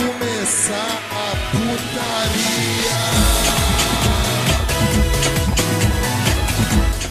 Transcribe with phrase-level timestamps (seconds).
[0.00, 3.00] começar a putaria.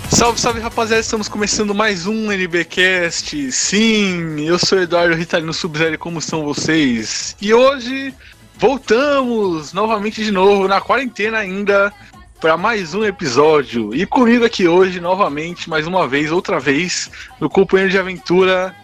[0.09, 3.51] Salve, salve rapaziada, estamos começando mais um NBcast.
[3.51, 7.35] Sim, eu sou Eduardo Ritalino Sub-Zero, como são vocês?
[7.39, 8.13] E hoje
[8.57, 11.93] voltamos novamente de novo na quarentena ainda
[12.41, 13.93] para mais um episódio.
[13.93, 18.75] E comigo aqui hoje novamente, mais uma vez, outra vez, meu companheiro de aventura,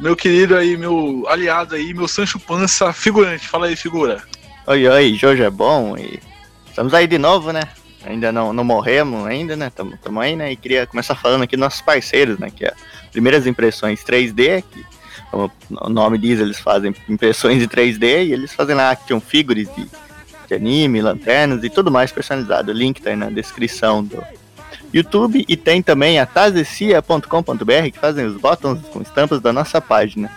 [0.00, 3.48] meu querido aí, meu aliado aí, meu Sancho Pança, figurante.
[3.48, 4.22] Fala aí, figura.
[4.66, 6.20] Oi, oi, Jorge é bom e
[6.66, 7.62] estamos aí de novo, né?
[8.04, 9.70] Ainda não, não morremos ainda, né?
[9.70, 10.52] Tamo, tamo aí, né?
[10.52, 12.50] E queria começar falando aqui dos nossos parceiros, né?
[12.54, 12.74] Que é
[13.12, 14.84] Primeiras Impressões 3D, que
[15.30, 19.68] como o nome diz, eles fazem impressões em 3D e eles fazem lá action figures
[19.74, 19.90] de,
[20.46, 22.70] de anime, lanternas e tudo mais personalizado.
[22.70, 24.22] O link tá aí na descrição do
[24.94, 30.30] YouTube e tem também a tazecia.com.br que fazem os botões com estampas da nossa página.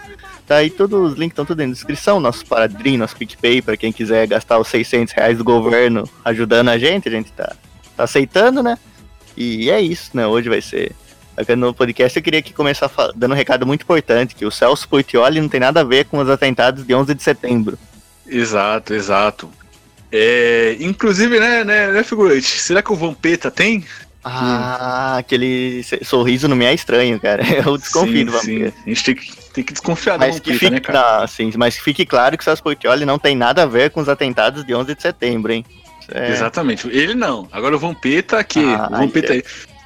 [0.47, 3.77] Tá aí todos os links estão tudo aí na descrição, nosso padrinho, nosso PicPay, para
[3.77, 7.55] quem quiser gastar os 600 reais do governo ajudando a gente, a gente tá,
[7.95, 8.79] tá aceitando, né?
[9.35, 10.25] E é isso, né?
[10.25, 10.95] Hoje vai ser
[11.55, 15.39] no podcast eu queria que começar dando um recado muito importante, que o Celso Portioli
[15.39, 17.77] não tem nada a ver com os atentados de 11 de setembro.
[18.25, 19.49] Exato, exato.
[20.11, 22.59] É, inclusive, né, né, né, figurante?
[22.59, 23.85] Será que o Vampeta tem?
[24.29, 27.41] Ah, aquele se- sorriso não me é estranho, cara.
[27.65, 28.71] Eu desconfio do sim, vampiro.
[28.71, 28.81] sim.
[28.85, 31.19] A gente tem que, tem que desconfiar Mas do que, Vampeta, fique, né, cara?
[31.21, 33.89] não, sim, mas que fique claro que o Celso Portioli não tem nada a ver
[33.91, 35.65] com os atentados de 11 de setembro, hein?
[36.11, 36.87] É- Exatamente.
[36.89, 37.47] Ele não.
[37.51, 39.41] Agora o Vampeta, que Ah, o Vampeta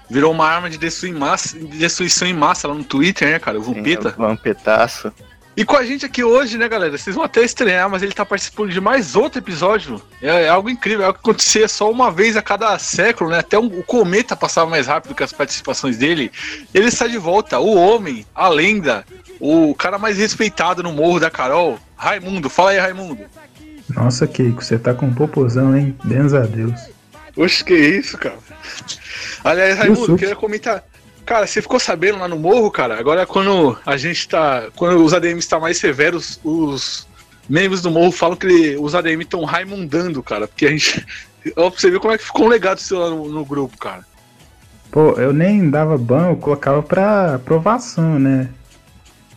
[0.09, 3.39] virou uma arma de destruição em massa, de destruição em massa lá no Twitter, né,
[3.39, 3.58] cara?
[3.59, 4.09] O Vampeta.
[4.11, 5.11] Sim, Vampetaço.
[5.55, 6.97] E com a gente aqui hoje, né, galera?
[6.97, 10.02] Vocês vão até estranhar, mas ele tá participando de mais outro episódio.
[10.21, 13.39] É, é algo incrível, é algo que acontecia só uma vez a cada século, né?
[13.39, 16.31] Até um- o cometa passava mais rápido que as participações dele.
[16.73, 19.05] Ele está de volta, o homem, a lenda,
[19.41, 22.49] o cara mais respeitado no morro da Carol, Raimundo.
[22.49, 23.19] Fala aí, Raimundo.
[23.89, 25.97] Nossa, Keiko, você tá com um popozão, hein?
[26.02, 26.80] Benza a Deus.
[27.36, 28.37] Oxe, que isso, cara?
[29.43, 30.81] Aliás, Raimundo, queria comentar.
[31.26, 32.99] Cara, você ficou sabendo lá no morro, cara?
[32.99, 34.65] Agora quando a gente tá.
[34.76, 37.08] Quando os ADMs estão mais severos, os
[37.49, 40.48] membros do morro falam que ele- os ADM estão raimundando, cara.
[40.48, 41.05] Porque a gente.
[41.55, 43.77] Ó, pra você ver como é que ficou um legado seu lá no, no grupo,
[43.77, 44.05] cara.
[44.92, 48.49] Pô, eu nem dava ban, eu colocava pra aprovação, né?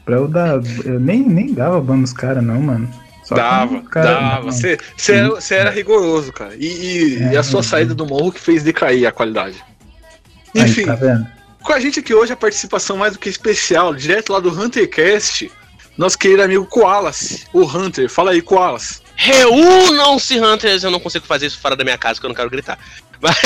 [0.05, 0.61] Pra eu dar.
[0.85, 2.91] Eu nem, nem dava ban nos caras, não, mano.
[3.23, 4.43] Só dava, cara- dava.
[4.53, 6.55] Você, você, era, era rigoroso, cara.
[6.57, 7.63] E, e- e a sua É.
[7.63, 9.63] saída do morro que fez decair a qualidade.
[10.57, 11.27] Aí, Enfim, tá vendo?
[11.65, 15.51] Com a gente aqui hoje a participação mais do que especial, direto lá do HunterCast,
[15.97, 18.11] nosso querido amigo Koalas, o Hunter.
[18.11, 19.03] Fala aí, Koalas.
[19.17, 20.85] Reúnam-se, Hunters!
[20.85, 22.79] Eu não consigo fazer isso fora da minha casa, porque eu não quero gritar.
[23.19, 23.39] Mas,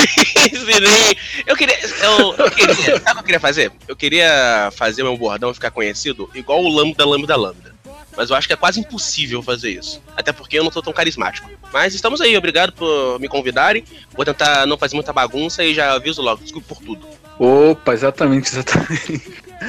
[0.65, 1.17] virei.
[1.47, 1.79] Eu queria.
[1.79, 2.75] Eu, eu queria.
[2.75, 3.71] Sabe o que eu queria fazer?
[3.87, 7.73] Eu queria fazer meu bordão ficar conhecido igual o Lambda Lambda Lambda.
[8.17, 10.01] Mas eu acho que é quase impossível fazer isso.
[10.17, 11.49] Até porque eu não sou tão carismático.
[11.71, 13.85] Mas estamos aí, obrigado por me convidarem.
[14.11, 16.43] Vou tentar não fazer muita bagunça e já aviso logo.
[16.43, 17.07] Desculpe por tudo.
[17.39, 19.21] Opa, exatamente, exatamente.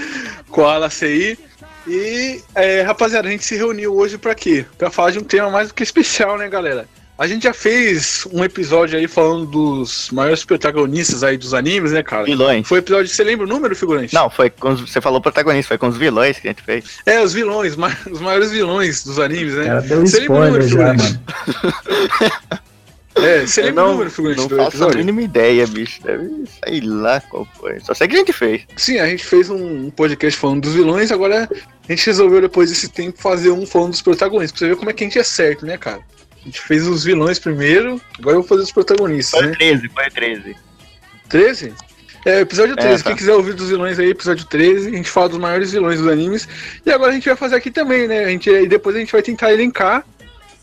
[0.50, 1.38] Koalas aí.
[1.86, 4.66] E, é, rapaziada, a gente se reuniu hoje pra quê?
[4.76, 6.86] Pra falar de um tema mais do que especial, né, galera?
[7.16, 12.03] A gente já fez um episódio aí falando dos maiores protagonistas aí dos animes, né,
[12.03, 12.25] cara?
[12.25, 12.66] Vilões.
[12.66, 14.14] Foi episódio, você lembra o número, figurante?
[14.14, 16.84] Não, foi com os, você falou protagonista, foi com os vilões que a gente fez.
[17.04, 19.66] É, os vilões, ma- os maiores vilões dos animes, né?
[19.66, 21.02] cara deu Você lembra o número, já, figurante?
[21.02, 22.60] mano.
[23.16, 24.98] É, você Eu lembra o não, número, figurante, não do faço a episódio?
[24.98, 26.00] mínima ideia, bicho.
[26.03, 27.81] Deve sei lá qual foi.
[27.81, 28.62] Só sei que a gente fez.
[28.76, 31.49] Sim, a gente fez um podcast falando dos vilões, agora
[31.88, 34.91] a gente resolveu, depois desse tempo, fazer um falando dos protagonistas, pra você ver como
[34.91, 36.00] é que a gente é certo, né, cara?
[36.41, 39.56] A gente fez os vilões primeiro, agora eu vou fazer os protagonistas, Foi né?
[39.56, 40.56] 13, foi 13.
[41.28, 41.75] 13?
[42.25, 43.03] É, episódio 13.
[43.03, 43.10] tá.
[43.10, 46.09] Quem quiser ouvir dos vilões aí, episódio 13, a gente fala dos maiores vilões dos
[46.09, 46.47] animes.
[46.84, 48.25] E agora a gente vai fazer aqui também, né?
[48.25, 50.04] A gente, e depois a gente vai tentar elencar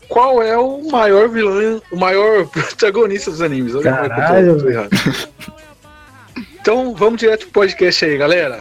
[0.08, 3.74] qual é o maior vilão, o maior protagonista dos animes.
[3.74, 4.58] Olha tô- Caralho.
[4.62, 4.90] tô errado.
[6.60, 8.58] Então vamos direto pro podcast aí, galera.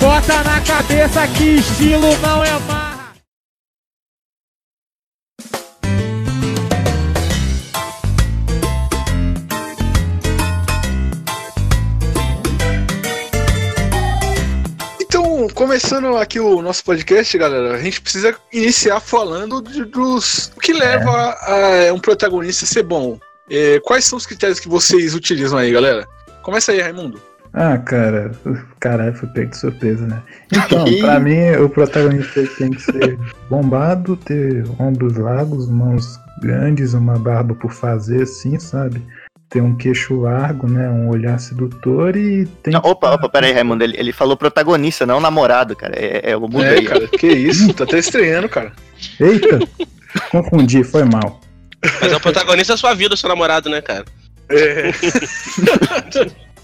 [0.00, 2.85] Bota na cabeça que estilo não é marra.
[15.56, 20.74] Começando aqui o nosso podcast, galera, a gente precisa iniciar falando de- dos o que
[20.74, 23.18] leva a, a um protagonista a ser bom.
[23.50, 26.06] É, quais são os critérios que vocês utilizam aí, galera?
[26.42, 27.20] Começa aí, Raimundo.
[27.54, 28.32] Ah, cara,
[28.78, 30.22] caralho, foi pego de surpresa, né?
[30.52, 33.18] Então, pra mim, o protagonista tem que ser
[33.48, 39.02] bombado, ter ombros largos, mãos grandes, uma barba por fazer, assim, sabe?
[39.48, 40.88] Ter um queixo largo, né?
[40.88, 42.72] Um olhar sedutor e tem.
[42.74, 43.84] Não, opa, opa, pera aí, Raimundo.
[43.84, 45.94] Ele, ele falou protagonista, não namorado, cara.
[45.96, 46.84] É, é o mundo É, aí.
[46.84, 48.72] cara, que isso, tá até estranhando, cara.
[49.20, 49.60] Eita!
[50.30, 51.40] Confundi, foi mal.
[52.00, 54.04] Mas é o protagonista da sua vida, seu namorado, né, cara?
[54.50, 54.90] É.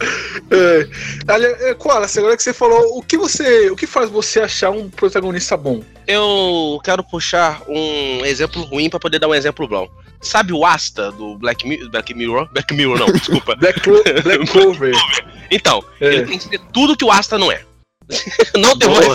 [0.50, 1.70] é.
[1.70, 3.70] É, Koala, agora que você falou, o que você.
[3.70, 5.82] O que faz você achar um protagonista bom?
[6.06, 9.88] Eu quero puxar um exemplo ruim pra poder dar um exemplo bom.
[10.20, 12.48] Sabe o Asta do Black, Mi Black Mirror?
[12.52, 13.54] Black Mirror, não, desculpa.
[13.60, 14.94] Black, Clo Black Clover.
[15.50, 16.06] Então, É.
[16.06, 17.62] ele tem que ser tudo que o Asta não é.
[18.58, 19.14] não tem Boa,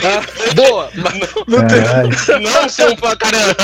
[0.55, 1.13] boa, mas
[1.47, 2.39] não tem.
[2.41, 3.55] Não ser um cara.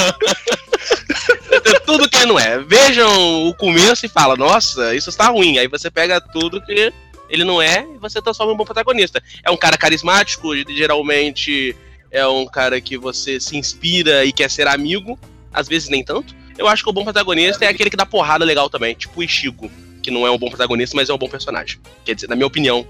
[1.86, 2.60] Tudo que não é.
[2.60, 5.58] Vejam o começo e fala, nossa, isso está ruim.
[5.58, 6.94] Aí você pega tudo que
[7.34, 9.22] ele não é e você transforma em um bom protagonista.
[9.44, 11.76] É um cara carismático, geralmente
[12.12, 15.18] é um cara que você se inspira e quer ser amigo,
[15.52, 16.36] às vezes nem tanto.
[16.58, 19.24] Eu acho que o bom protagonista é aquele que dá porrada legal também, tipo o
[19.24, 19.70] Ichigo,
[20.04, 21.80] que não é um bom protagonista, mas é um bom personagem.
[22.06, 22.86] Quer dizer, na minha opinião.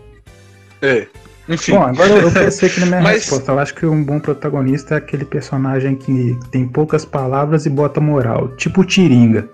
[0.81, 1.07] É.
[1.48, 1.74] Enfim.
[1.74, 3.51] Bom, agora eu pensei aqui na minha Mas- resposta.
[3.51, 8.00] Eu acho que um bom protagonista é aquele personagem que tem poucas palavras e bota
[8.01, 8.50] moral.
[8.57, 9.50] Tipo o Tiringa.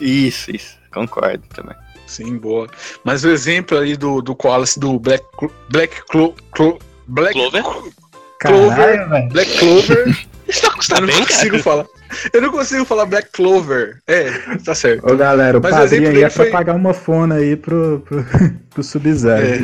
[0.00, 0.78] Isso, isso.
[0.92, 1.76] Concordo também.
[2.10, 2.66] Sim, boa.
[3.04, 7.64] Mas o exemplo aí do, do Koalas do Black Clo- Black Clo, Clo- Black Clover?
[8.40, 9.28] Caralho, velho.
[9.28, 10.26] Black Clover.
[10.50, 11.62] Você tá, você tá eu não bem, consigo cara?
[11.62, 11.86] falar.
[12.32, 14.02] Eu não consigo falar Black Clover.
[14.08, 14.30] É,
[14.64, 15.08] tá certo.
[15.08, 18.26] Ô galera, o Mas padrinho aí é pra foi- pagar uma fona aí pro, pro,
[18.70, 19.46] pro Sub-Zero.
[19.46, 19.60] É.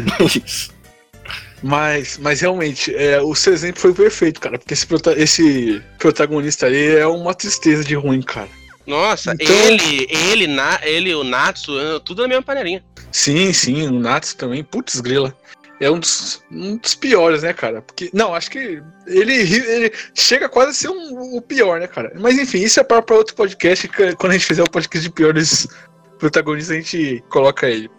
[1.63, 4.59] Mas, mas realmente, é, o seu exemplo foi perfeito, cara.
[4.59, 8.49] Porque esse, prota- esse protagonista aí é uma tristeza de ruim, cara.
[8.87, 12.85] Nossa, Então- ele, ele, na, ele, o Natsu, é tudo na mesma panelinha.
[13.11, 15.37] Sim, sim, o Natsu também, putz grila.
[15.79, 17.83] É um dos, um dos piores, né, cara?
[17.83, 22.13] Porque, não, acho que ele, ele chega quase a ser um- o pior, né, cara?
[22.19, 23.87] Mas enfim, isso é para outro podcast.
[23.89, 25.69] que Quando a gente fizer o podcast de piores
[26.19, 27.91] protagonistas, a gente coloca ele.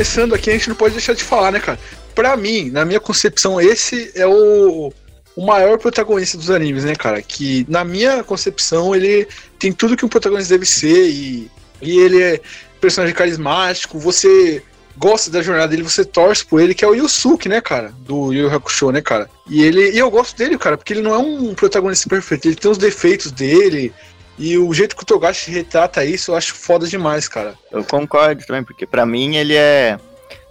[0.00, 1.78] Começando aqui, a gente não pode deixar de falar, né, cara?
[2.14, 4.90] Pra mim, na minha concepção, esse é o,
[5.36, 7.20] o maior protagonista dos animes, né, cara?
[7.20, 11.50] Que, na minha concepção, ele tem tudo que um protagonista deve ser e,
[11.82, 12.40] e ele é
[12.80, 14.62] personagem carismático, você
[14.96, 17.92] gosta da jornada dele, você torce por ele, que é o Yusuke, né, cara?
[17.98, 19.28] Do Yu Hakusho, né, cara?
[19.50, 22.56] E ele e eu gosto dele, cara, porque ele não é um protagonista perfeito, ele
[22.56, 23.92] tem os defeitos dele,
[24.40, 27.54] e o jeito que o Togashi retrata isso, eu acho foda demais, cara.
[27.70, 29.98] Eu concordo também, porque pra mim ele é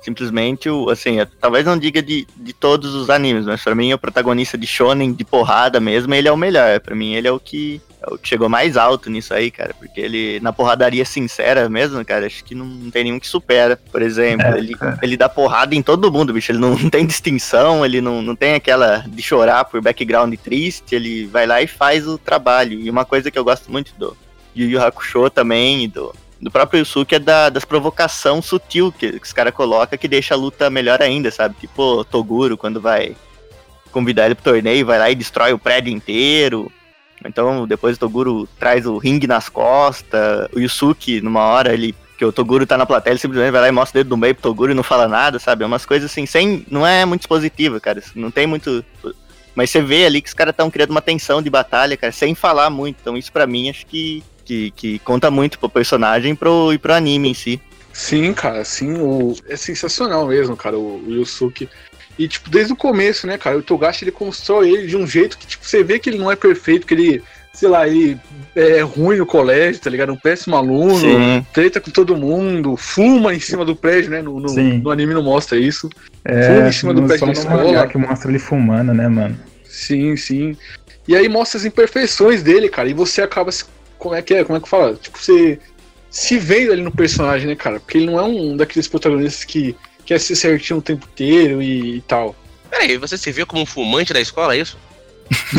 [0.10, 3.94] simplesmente o, assim, eu talvez não diga de, de todos os animes, mas pra mim
[3.94, 6.80] o protagonista de shonen de porrada mesmo, ele é o melhor.
[6.80, 9.74] Pra mim ele é o que é o que chegou mais alto nisso aí, cara,
[9.78, 13.78] porque ele na porradaria sincera mesmo, cara, acho que não tem nenhum que supera.
[13.92, 14.98] Por exemplo, É, ele, cara.
[15.02, 18.36] ele dá porrada em todo mundo, bicho, ele não, não tem distinção, ele não, não
[18.36, 22.80] tem aquela de chorar por background triste, ele vai lá e faz o trabalho.
[22.80, 24.16] E uma coisa que eu gosto muito do
[24.56, 29.19] Yu Yu Hakusho também e do do próprio Yusuke é da, das provocação sutil que,
[29.19, 31.56] que os caras colocam que deixa a luta melhor ainda, sabe?
[31.59, 33.15] Tipo, Toguro, quando vai
[33.91, 36.71] convidar ele pro torneio, vai lá e destrói o prédio inteiro.
[37.25, 40.47] Então, depois o Toguro traz o ringue nas costas.
[40.53, 41.94] O Yusuke, numa hora, ele.
[42.18, 44.17] Que o Toguro tá na plateia, ele simplesmente vai lá e mostra o dedo do
[44.17, 45.63] meio pro Toguro e não fala nada, sabe?
[45.63, 46.65] É umas coisas assim, sem.
[46.69, 48.03] Não é muito expositiva, cara.
[48.13, 48.84] Não tem muito.
[49.55, 52.36] Mas você vê ali que os caras estão criando uma tensão de batalha, cara, sem
[52.36, 52.98] falar muito.
[53.00, 56.79] Então, isso pra mim, acho que que, que conta muito pro personagem e pro, e
[56.79, 57.62] pro anime em si.
[57.94, 59.36] Sim, cara, sim, o...
[59.48, 61.70] é sensacional mesmo, cara, o, o Yusuke.
[62.18, 65.38] E, tipo, desde o começo, né, cara, o Togashi, ele constrói ele de um jeito
[65.38, 68.20] que, tipo, você vê que ele não é perfeito, que ele, sei lá, ele
[68.56, 70.12] é ruim no colégio, tá ligado?
[70.12, 71.46] Um péssimo aluno, Sim.
[71.53, 74.22] treta com todo mundo, fuma em cima do prédio, né?
[74.22, 75.89] No, no, no anime não mostra isso.
[76.25, 77.88] É, Fuma em cima do de no escola.
[77.88, 79.38] que mostra ele fumando, né, mano?
[79.63, 80.58] Sim, sim.
[81.08, 83.65] E aí mostra as imperfeições dele, cara, e você acaba se.
[84.00, 84.44] Como é que é?
[84.44, 84.96] Como é que fala?
[84.96, 85.60] Tipo, você
[86.10, 87.79] se vendo ali no personagem, né, cara?
[87.79, 89.75] Porque ele não é um daqueles protagonistas que
[90.06, 92.36] quer ser certinho o tempo inteiro e, e tal.
[92.72, 94.77] Peraí, você se vê como um fumante da escola, é isso?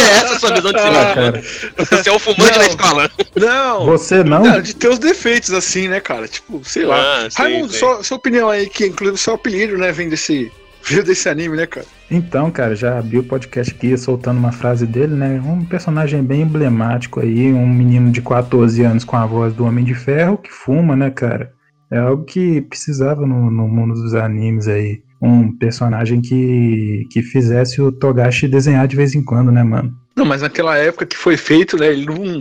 [0.00, 1.42] é essa a sua visão de si Ah, cara.
[1.76, 2.58] Você é o fumante Não.
[2.58, 3.10] da escola.
[3.36, 3.86] Não!
[3.86, 4.42] Você não?
[4.42, 6.26] Não, de ter os defeitos, assim, né, cara?
[6.26, 7.24] Tipo, sei lá.
[7.24, 7.78] Ah, sim, Raimundo, sim.
[7.78, 10.50] sua, sua opinião aí, que inclusive seu apelido, né, vem desse.
[10.90, 11.86] Veio desse anime, né, cara?
[12.10, 15.40] Então, cara, já abri o podcast aqui soltando uma frase dele, né?
[15.40, 19.84] Um personagem bem emblemático aí, um menino de 14 anos com a voz do Homem
[19.84, 21.52] de Ferro que fuma, né, cara?
[21.92, 25.00] É algo que precisava no, no mundo dos animes aí.
[25.22, 29.94] Um personagem que, que fizesse o Togashi desenhar de vez em quando, né, mano?
[30.14, 32.40] Não, mas naquela época que foi feito, né, ele não,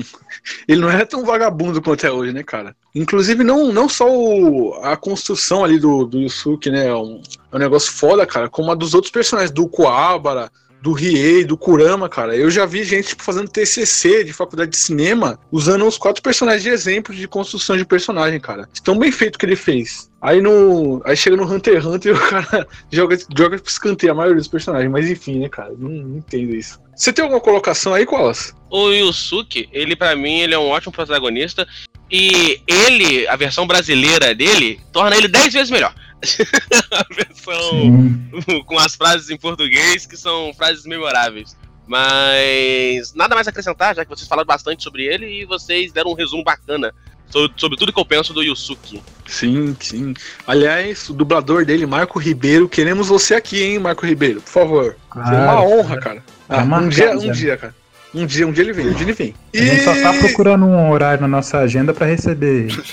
[0.67, 2.75] ele não era tão vagabundo quanto é hoje, né, cara?
[2.93, 7.21] Inclusive, não, não só o- a construção ali do, do Yusuke, né, é um,
[7.51, 11.57] é um negócio foda, cara, como a dos outros personagens, do Kuwabara, do Riei, do
[11.57, 12.35] Kurama, cara.
[12.35, 16.63] Eu já vi gente tipo, fazendo TCC de faculdade de cinema usando os quatro personagens
[16.63, 18.67] de exemplo de construção de personagem, cara.
[18.83, 20.09] Tão bem feito que ele fez.
[20.21, 21.01] Aí no.
[21.05, 24.37] Aí chega no Hunter x Hunter e o cara joga, joga pro escanteio a maioria
[24.37, 24.91] dos personagens.
[24.91, 25.73] Mas enfim, né, cara?
[25.77, 26.79] Não, não entendo isso.
[26.95, 28.53] Você tem alguma colocação aí, Colas?
[28.69, 31.67] O Yusuke, ele pra mim, ele é um ótimo protagonista.
[32.11, 35.93] E ele, a versão brasileira dele, torna ele 10 vezes melhor.
[36.91, 38.63] a versão Sim.
[38.65, 41.55] com as frases em português que são frases memoráveis.
[41.87, 46.11] Mas nada mais a acrescentar, já que vocês falaram bastante sobre ele e vocês deram
[46.11, 46.93] um resumo bacana
[47.29, 49.01] sobre, sobre tudo que eu penso do Yusuke.
[49.25, 50.13] Sim, sim.
[50.45, 54.95] Aliás, o dublador dele, Marco Ribeiro, queremos você aqui, hein, Marco Ribeiro, por favor.
[55.13, 56.23] Seria uma Claro, honra, cara.
[56.47, 57.75] Tá Ah, um dia, um dia, cara.
[58.13, 59.35] Um dia, um dia ele vem, um dia ele vem.
[59.53, 62.83] A gente só tá procurando um horário na nossa agenda pra receber ele.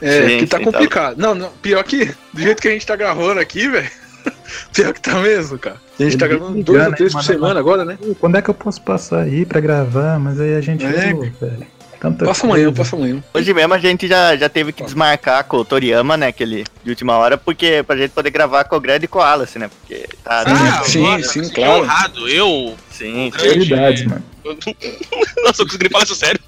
[0.00, 0.70] É, Sim, que tá sim, tá.
[0.70, 1.16] complicado.
[1.18, 3.90] Não, não, pior que, do jeito que a gente tá gravando aqui, velho.
[4.72, 5.76] Pior que tá mesmo, cara.
[5.98, 7.98] A gente Ele tá gravando ligando, dois ou três por mano, semana agora, né?
[8.20, 10.18] Quando é que eu posso passar aí pra gravar?
[10.18, 10.84] Mas aí a gente.
[10.84, 11.12] É.
[11.12, 11.66] Pô, velho,
[12.00, 12.54] tanta Passa coisa.
[12.56, 13.24] amanhã, passa amanhã.
[13.34, 16.28] Hoje mesmo a gente já, já teve que desmarcar com o Toriyama, né?
[16.28, 19.22] Aquele de última hora, porque pra gente poder gravar com o Grande e com o
[19.22, 19.68] Alice, né?
[19.68, 20.44] Porque tá.
[20.46, 21.82] Ah, sim, sim, que claro.
[21.82, 22.28] honrado.
[22.28, 22.76] Eu.
[23.02, 24.24] Sim, Prioridades, mano.
[25.42, 26.40] Nossa, eu consegui falar isso sério.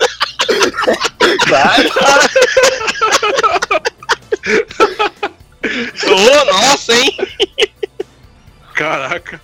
[1.48, 1.88] claro.
[6.06, 7.16] Ô, nossa, hein?
[8.74, 9.40] Caraca.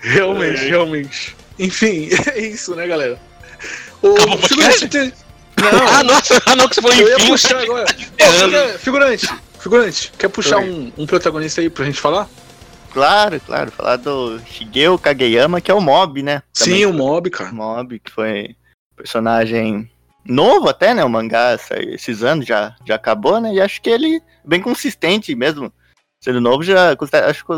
[0.00, 1.36] Realmente, realmente.
[1.58, 3.18] Enfim, é isso, né, galera?
[4.02, 5.12] Ô, Acabou o figurante, tem...
[5.60, 7.86] Não, Ah, nossa, ah, não, que você falou eu ia puxar agora.
[7.94, 9.28] Figu- figurante,
[9.60, 12.28] figurante, quer puxar um, um protagonista aí pra gente falar?
[12.92, 13.70] Claro, claro.
[13.70, 16.42] Falar do Shigeo Kageyama, que é o Mob, né?
[16.52, 17.52] Sim, o Mob, cara.
[17.52, 18.56] Mob, que foi
[18.96, 19.90] personagem
[20.24, 21.04] novo até, né?
[21.04, 21.56] O mangá
[21.88, 23.54] esses anos já, já acabou, né?
[23.54, 25.72] E acho que ele é bem consistente mesmo.
[26.22, 26.94] Sendo novo, já
[27.26, 27.52] acho que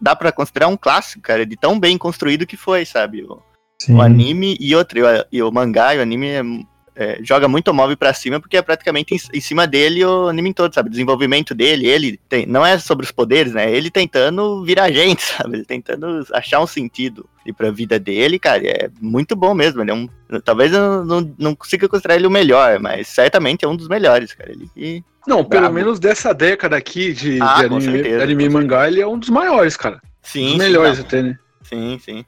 [0.00, 3.22] dá pra considerar um clássico, cara, de tão bem construído que foi, sabe?
[3.22, 3.40] O,
[3.80, 3.94] Sim.
[3.94, 6.42] o anime e outro, e o, e o mangá e o anime é,
[6.98, 10.26] é, joga muito o Mob pra cima, porque é praticamente em, em cima dele o
[10.28, 10.88] anime todo, sabe?
[10.88, 13.70] O desenvolvimento dele, ele tem, não é sobre os poderes, né?
[13.70, 15.56] Ele tentando virar gente, sabe?
[15.58, 19.80] Ele tentando achar um sentido e pra vida dele, cara, é muito bom mesmo.
[19.80, 20.08] Ele é um,
[20.44, 24.34] talvez eu não, não consiga considerar ele o melhor, mas certamente é um dos melhores,
[24.34, 24.50] cara.
[24.50, 25.74] Ele, e- Não, pelo Brabo.
[25.76, 29.18] menos dessa década aqui de, Ah, de anime, certeza, anime e mangá, ele é um
[29.18, 30.00] dos maiores, cara.
[30.20, 31.04] sim, Os sim, melhores tá.
[31.04, 31.38] até, né?
[31.68, 32.24] Sim, sim.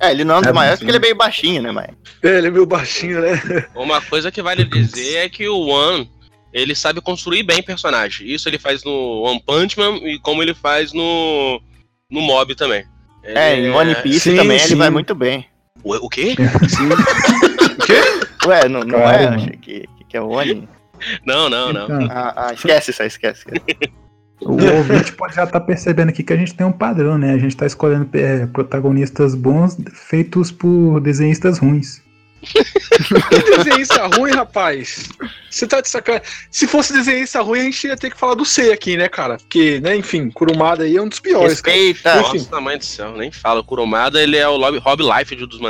[0.00, 0.08] É.
[0.08, 0.84] É, ele não é um dos É, maiores sim.
[0.84, 1.88] porque ele é meio baixinho, né, mas.
[2.22, 3.40] É, ele é meio baixinho, né?
[3.74, 6.10] Uma coisa que vale dizer é que o One,
[6.52, 8.26] ele sabe construir bem personagem.
[8.30, 11.60] Isso ele faz no One Punch Man e como ele faz no,
[12.10, 12.84] no Mob também.
[13.24, 14.66] Ele É, em One Piece Sim, também sim.
[14.66, 15.46] ele vai muito bem.
[15.84, 16.34] O, o quê?
[16.38, 18.00] o quê?
[18.46, 19.26] Ué, não, não Claro, é?
[19.28, 20.68] Achei que, que é o Oni.
[21.26, 21.84] Não, não, não.
[21.84, 23.44] Então, Ah, ah, esquece isso aí, esquece.
[24.44, 27.32] O ouvinte pode já estar percebendo aqui que a gente tem um padrão, né?
[27.32, 32.02] A gente tá escolhendo é, protagonistas bons feitos por desenhistas ruins.
[32.42, 35.08] Que desenhista ruim, rapaz.
[35.48, 36.26] Você tá de sacanagem.
[36.50, 39.36] Se fosse desenhista ruim, a gente ia ter que falar do C aqui, né, cara?
[39.36, 41.76] Porque, né, enfim, Kurumada aí é um dos piores, cara.
[41.76, 42.20] Respeita.
[42.20, 42.38] Enfim.
[42.38, 43.60] Nossa, mãe do céu, nem fala.
[43.60, 45.60] O Kurumada, ele é o Rob, Rob Life dos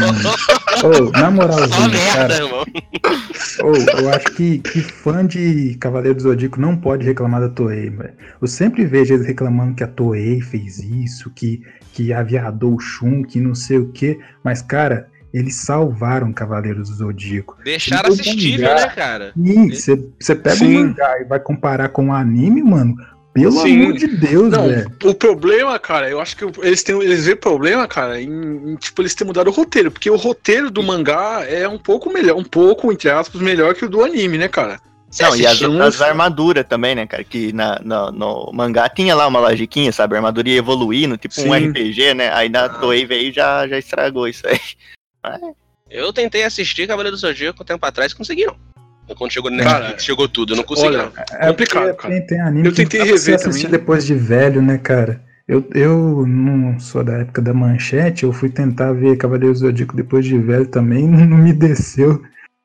[0.00, 0.34] mangá.
[0.82, 6.60] Ô, na moralzinha, merda, cara, ô, eu acho que, que fã de Cavaleiro do Zodíaco
[6.60, 8.14] não pode reclamar da Toei, velho.
[8.40, 11.62] Eu sempre vejo eles reclamando que a Toei fez isso, que,
[11.92, 14.18] que aviadou o Shun, que não sei o quê.
[14.42, 17.56] Mas, cara, eles salvaram Cavaleiros do Zodíaco.
[17.64, 19.32] Deixaram assistível, né, cara?
[19.36, 20.76] E você você pega Sim.
[20.76, 22.96] o mangá e vai comparar com o anime, mano.
[23.34, 23.82] Pelo Sim.
[23.82, 24.92] amor de Deus, Não, velho.
[25.04, 29.00] o problema, cara, eu acho que eles têm, eles vêem problema, cara, em, em, tipo
[29.00, 32.44] eles terem mudado o roteiro, porque o roteiro do mangá é um pouco melhor, um
[32.44, 34.78] pouco entre aspas melhor que o do anime, né, cara?
[35.10, 37.22] Você Não, e as, as um- armaduras também, né, cara?
[37.24, 40.14] Que na, no, no mangá tinha lá uma logiquinha, sabe?
[40.14, 41.66] A armadura ia evoluindo, tipo um Sim.
[41.68, 42.32] RPG, né?
[42.34, 42.68] Aí na Ah.
[42.70, 44.58] Toei veio e já, já estragou isso aí.
[45.90, 48.56] Eu tentei assistir Cavaleiro do Zodíaco um tempo atrás e consegui não.
[49.14, 51.12] Quando chegou no Cara, Netflix, chegou tudo, eu não consegui olha, não.
[51.38, 52.14] É complicado, cara.
[52.14, 53.70] Tem, tem anime Eu que tentei rever assistir também.
[53.70, 55.22] depois de velho, né, cara?
[55.46, 59.94] Eu, eu não sou da época da manchete, eu fui tentar ver Cavaleiros do Zodíaco
[59.96, 62.22] depois de velho também, não me desceu.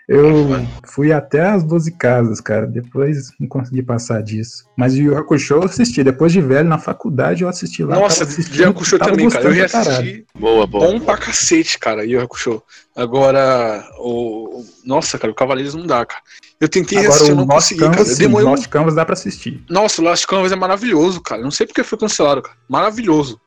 [0.07, 2.65] Eu fui até as 12 casas, cara.
[2.65, 4.63] Depois não consegui passar disso.
[4.77, 6.01] Mas o Yu Hakusho eu assisti.
[6.01, 7.95] Depois de velho, na faculdade, eu assisti lá.
[7.99, 9.43] Nossa, Hakusho tava também, cara.
[9.45, 10.25] Eu pra reassisti.
[10.33, 10.87] Boa, boa.
[10.87, 12.63] Bom pra cacete, cara, Yu Hakusho.
[12.95, 14.59] Agora, o.
[14.61, 16.21] o- Nossa, cara, o Cavaleiros não dá, cara.
[16.59, 17.91] Eu tentei Agora, assistir, eu o não Lost consegui, cara.
[17.91, 19.63] Canvas, Eu sim, demorei um- Lost Canvas dá pra assistir.
[19.69, 21.41] Nossa, o Last Canvas é maravilhoso, cara.
[21.41, 22.55] Não sei porque foi cancelado, cara.
[22.69, 23.39] Maravilhoso.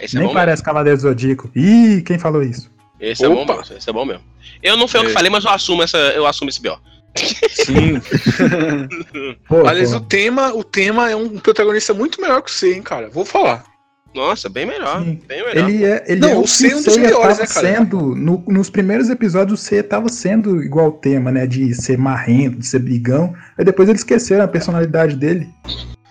[0.00, 1.50] Esse é Nem bom parece Cavaleiro Zodíaco.
[1.54, 2.68] Ih, quem falou isso?
[3.00, 3.56] Esse é bom Opa.
[3.58, 3.76] mesmo.
[3.76, 4.22] Esse é bom mesmo.
[4.62, 5.14] Eu não fui eu que É.
[5.14, 6.76] falei, mas eu assumo, essa, eu assumo esse B.O.
[7.50, 8.00] Sim.
[9.48, 12.74] Pô, Aliás, pô, o tema, o tema é um protagonista muito melhor que o C,
[12.74, 13.08] hein, cara.
[13.08, 13.64] Vou falar.
[14.14, 15.02] Nossa, bem melhor.
[15.04, 15.20] Sim.
[15.26, 15.68] Bem melhor.
[15.68, 17.40] Ele é, ele Não, é o o que C é um o dos melhores, tava
[17.40, 17.76] né, cara?
[17.76, 18.14] sendo.
[18.16, 21.46] no- nos primeiros episódios, o Seiya tava sendo igual ao tema, né?
[21.46, 23.34] De ser marrento, de ser brigão.
[23.56, 25.46] Aí depois eles esqueceram a personalidade dele.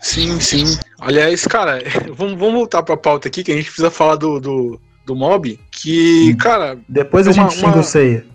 [0.01, 0.77] Sim, sim.
[0.99, 1.79] Aliás, cara,
[2.15, 5.59] vamos, vamos voltar pra pauta aqui, que a gente precisa falar do, do, do mob.
[5.71, 6.37] Que, Hum.
[6.37, 8.25] cara, Depois a Uma- gente xinga uma- o Seiya.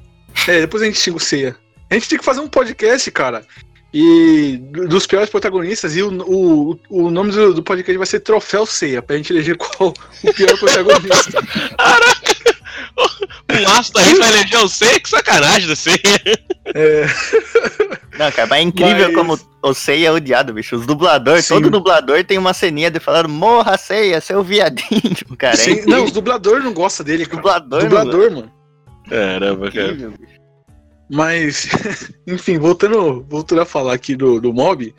[0.49, 1.55] é, depois a gente xinga o Ceia.
[1.91, 3.45] A gente tem que fazer um podcast, cara.
[3.95, 8.21] E do- dos piores protagonistas, e o, o, o nome do, do podcast vai ser
[8.21, 9.93] Troféu Ceia, pra gente eleger qual
[10.25, 11.39] o pior protagonista.
[12.97, 15.91] O Márcio da gente vai eleger o C, que sacanagem do C.
[16.75, 17.07] É,
[18.19, 20.77] Não, cara, mas é incrível Mas- como o Seiya é odiado, bicho.
[20.77, 21.55] Os dubladores, Sim.
[21.55, 25.55] todo dublador tem uma ceninha de falando, morra, Seiya, seu viadinho, cara.
[25.55, 25.97] É sim, incrível.
[25.99, 27.37] não, os dubladores não gostam dele, cara.
[27.37, 28.53] Dublador, Dublador, mano.
[29.09, 30.33] Caramba, não, incrível, bicho.
[31.11, 31.69] Mas,
[32.27, 34.95] enfim, voltando, voltando a falar aqui do, do mob.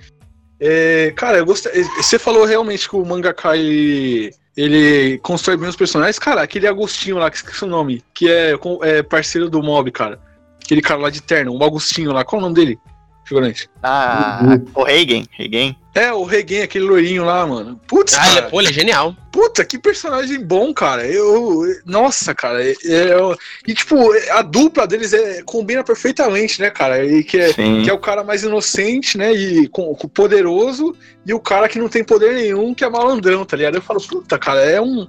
[0.60, 1.84] é, cara, eu gostei.
[1.98, 6.20] Você falou realmente que o mangaka ele, ele constrói bem os personagens.
[6.20, 10.20] Cara, aquele Agostinho lá, que esqueci o nome, que é, é parceiro do mob, cara.
[10.64, 12.24] Aquele cara lá de terno, o Agostinho lá.
[12.24, 12.80] Qual é o nome dele?
[13.26, 13.70] Figurante.
[13.82, 14.66] Ah, Uhum.
[14.76, 15.78] o Reigen, Reigen.
[15.96, 17.80] É, o Regen, aquele loirinho lá, mano.
[17.88, 18.48] Putz, Ah, ele, cara.
[18.48, 19.16] é- pô, ele é genial.
[19.32, 21.06] Puta, que personagem bom, cara.
[21.08, 21.62] Eu.
[21.86, 22.64] Nossa, cara.
[22.64, 23.36] é- é-
[23.68, 23.96] e, tipo,
[24.32, 27.06] a dupla deles é, combina perfeitamente, né, cara?
[27.06, 29.32] E que é, que é o cara mais inocente, né?
[29.34, 30.96] E com, com poderoso,
[31.26, 33.76] e o cara que não tem poder nenhum, que é malandrão, tá ligado?
[33.76, 35.08] Eu falo, puta, cara, é um.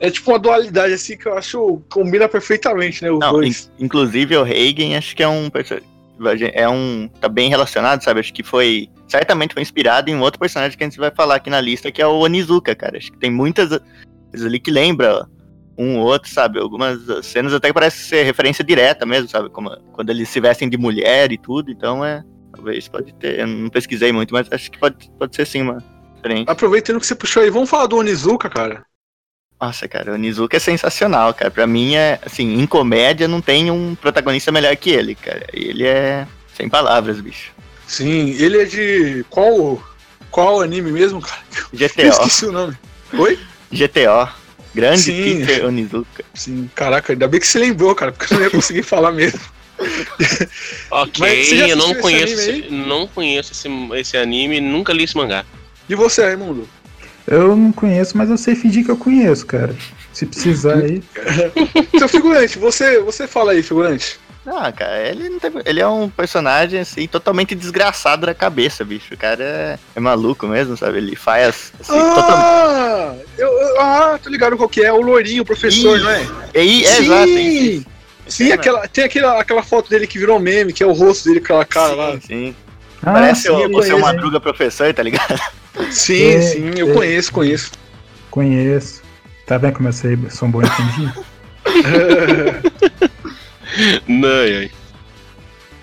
[0.00, 3.10] É tipo uma dualidade assim que eu acho combina perfeitamente, né?
[3.10, 3.70] Os Não, dois.
[3.78, 5.80] in- inclusive o Reigen acho que é um perso-
[6.52, 8.20] é um tá bem relacionado, sabe?
[8.20, 11.36] Acho que foi certamente foi inspirado em um outro personagem que a gente vai falar
[11.36, 12.98] aqui na lista, que é o Onizuka, cara.
[12.98, 13.68] Acho que tem muitas
[14.30, 15.26] coisas ali que lembra
[15.76, 16.58] um ou outro, sabe?
[16.58, 19.50] Algumas cenas até que parece ser referência direta mesmo, sabe?
[19.50, 22.22] Como quando eles se vestem de mulher e tudo, então é
[22.54, 25.82] talvez pode ter, eu não pesquisei muito, mas acho que pode, pode ser sim uma
[26.14, 26.48] diferente.
[26.48, 28.84] Aproveitando que você puxou aí, vamos falar do Onizuka, cara.
[29.64, 31.50] Nossa, cara, o Onizuka é sensacional, cara.
[31.50, 35.46] Pra mim é, assim, em comédia não tem um protagonista melhor que ele, cara.
[35.54, 37.50] Ele é sem palavras, bicho.
[37.86, 39.24] Sim, ele é de.
[39.30, 39.82] Qual.
[40.30, 41.40] Qual anime mesmo, cara?
[41.72, 42.76] Eu GTO, esqueci o nome.
[43.14, 43.38] Oi?
[43.72, 44.28] GTO.
[44.74, 45.46] Grande Sim.
[45.46, 46.24] Peter Onizuka.
[46.34, 49.40] Sim, caraca, ainda bem que você lembrou, cara, porque eu não ia conseguir falar mesmo.
[50.90, 55.44] Ok, eu não conheço, esse, não conheço esse, esse anime, nunca li esse mangá.
[55.88, 56.68] E você, Raimundo?
[57.26, 59.74] Eu não conheço, mas eu sei fingir que eu conheço, cara.
[60.12, 61.02] Se precisar aí.
[61.98, 64.18] Seu figurante, você, você fala aí, figurante.
[64.46, 69.14] Ah, cara, ele, não tem- ele é um personagem, assim, totalmente desgraçado da cabeça, bicho.
[69.14, 70.98] O cara é, é maluco mesmo, sabe?
[70.98, 72.44] Ele faz, assim, totalmente...
[72.46, 76.10] Ah, eu, eu- ah, tô ligado qual que é, o loirinho, o professor, Ih, não
[76.10, 76.26] é?
[76.62, 77.86] E, é, exato, sim.
[78.26, 81.38] Sim, aquela, tem aquela, aquela foto dele que virou meme, que é o rosto dele,
[81.38, 82.12] aquela cara lá.
[82.12, 82.56] Sim, sim.
[83.02, 85.40] Ah, Parece sim, o, o seu Madruga professor, tá ligado?
[85.90, 86.94] Sim, É, sim, eu é.
[86.94, 87.70] conheço, conheço.
[88.30, 89.02] Conheço.
[89.46, 91.24] Tá vendo como eu sei, sou um bom entendido?
[94.08, 94.70] Não, ai.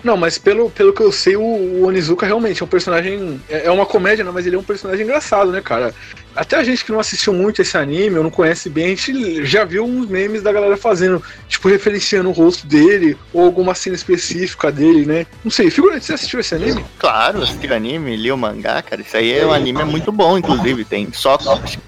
[0.04, 3.40] Não, mas pelo, pelo que eu sei, o, o Onizuka realmente é um personagem.
[3.48, 5.94] É é uma comédia, não, mas ele é um personagem engraçado, né, cara?
[6.34, 9.44] Até a gente que não assistiu muito esse anime, ou não conhece bem, a gente
[9.44, 13.94] já viu uns memes da galera fazendo, tipo, referenciando o rosto dele, ou alguma cena
[13.94, 15.26] específica dele, né?
[15.44, 16.84] Não sei, figurante, você assistiu esse anime?
[16.98, 19.02] Claro, assisti o anime, li o mangá, cara.
[19.02, 20.84] Isso aí é um anime muito bom, inclusive.
[20.84, 21.38] Tem só,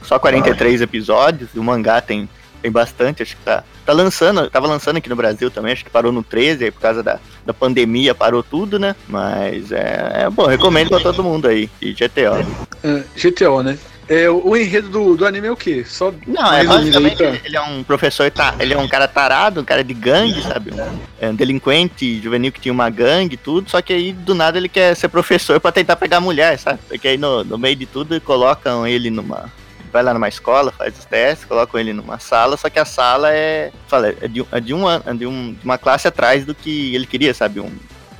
[0.03, 2.29] só 43 episódios, e o mangá tem,
[2.64, 3.62] tem bastante, acho que tá.
[3.85, 6.81] Tá lançando, tava lançando aqui no Brasil também, acho que parou no 13, aí por
[6.81, 8.96] causa da, da pandemia parou tudo, né?
[9.07, 11.68] Mas é, é bom, recomendo pra todo mundo aí.
[11.83, 12.42] E GTO.
[12.83, 13.79] Ah, GTO, né?
[14.09, 15.85] É, o, enredo do, do anime é o quê?
[15.87, 19.07] Só Não, é aí basicamente pra- ele, é um professor, tá, ele é um cara
[19.09, 20.72] tarado, um cara de gangue, sabe?
[20.72, 24.35] Um, é um delinquente juvenil que tinha uma gangue e tudo, só que aí do
[24.35, 26.79] nada ele quer ser professor pra tentar pegar mulher, sabe?
[26.88, 29.50] Porque aí no, no meio de tudo colocam ele numa.
[29.94, 33.33] Vai lá numa escola, faz os testes, colocam ele numa sala, só que a sala
[33.33, 33.70] é.
[33.87, 36.92] Fala, é de, é de, um, é de, um, de uma classe atrás do que
[36.96, 37.61] ele queria, sabe?
[37.61, 37.70] Um,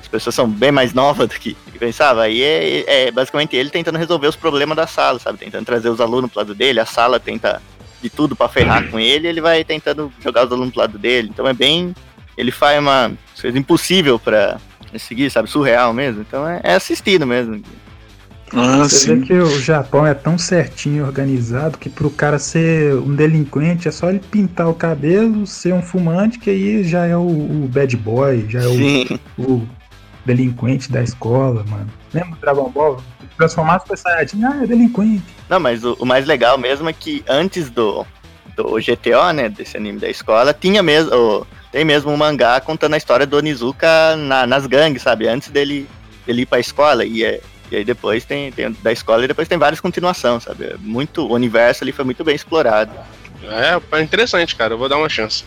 [0.01, 2.23] as pessoas são bem mais novas do que ele pensava.
[2.23, 5.37] Aí é, é basicamente ele tentando resolver os problemas da sala, sabe?
[5.37, 7.61] Tentando trazer os alunos pro lado dele, a sala tenta
[8.01, 11.29] de tudo pra ferrar com ele, ele vai tentando jogar os alunos pro lado dele.
[11.33, 11.93] Então é bem.
[12.39, 13.11] Ele faz uma
[13.41, 14.61] coisa impossível pra
[14.97, 15.51] seguir, sabe?
[15.51, 16.21] Surreal mesmo.
[16.21, 17.61] Então é, é assistido mesmo.
[18.57, 23.15] Ah, Você vê que o Japão é tão certinho organizado que pro cara ser um
[23.15, 27.21] delinquente é só ele pintar o cabelo, ser um fumante, que aí já é o,
[27.23, 29.19] o bad boy, já é o, Sim.
[29.39, 29.67] o
[30.25, 31.91] delinquente da escola, mano.
[32.13, 33.03] Lembra do Dragon Ball?
[33.37, 35.25] Transformar Super Saiyajin, ah, é delinquente.
[35.49, 38.07] Não, mas o, o mais legal mesmo é que antes do.
[38.57, 42.95] do GTO, né, desse anime da escola, tinha mesmo, o- tem mesmo um mangá contando
[42.95, 45.89] a história do Onizuka na- nas gangues, sabe, antes dele,
[46.25, 47.41] dele ir pra escola, e, é,
[47.71, 51.27] e aí depois tem, tem da escola e depois tem várias continuações, sabe, é muito,
[51.27, 52.93] o universo ali foi muito bem explorado.
[53.43, 54.75] É, é interessante, cara.
[54.75, 55.45] Eu vou dar uma chance.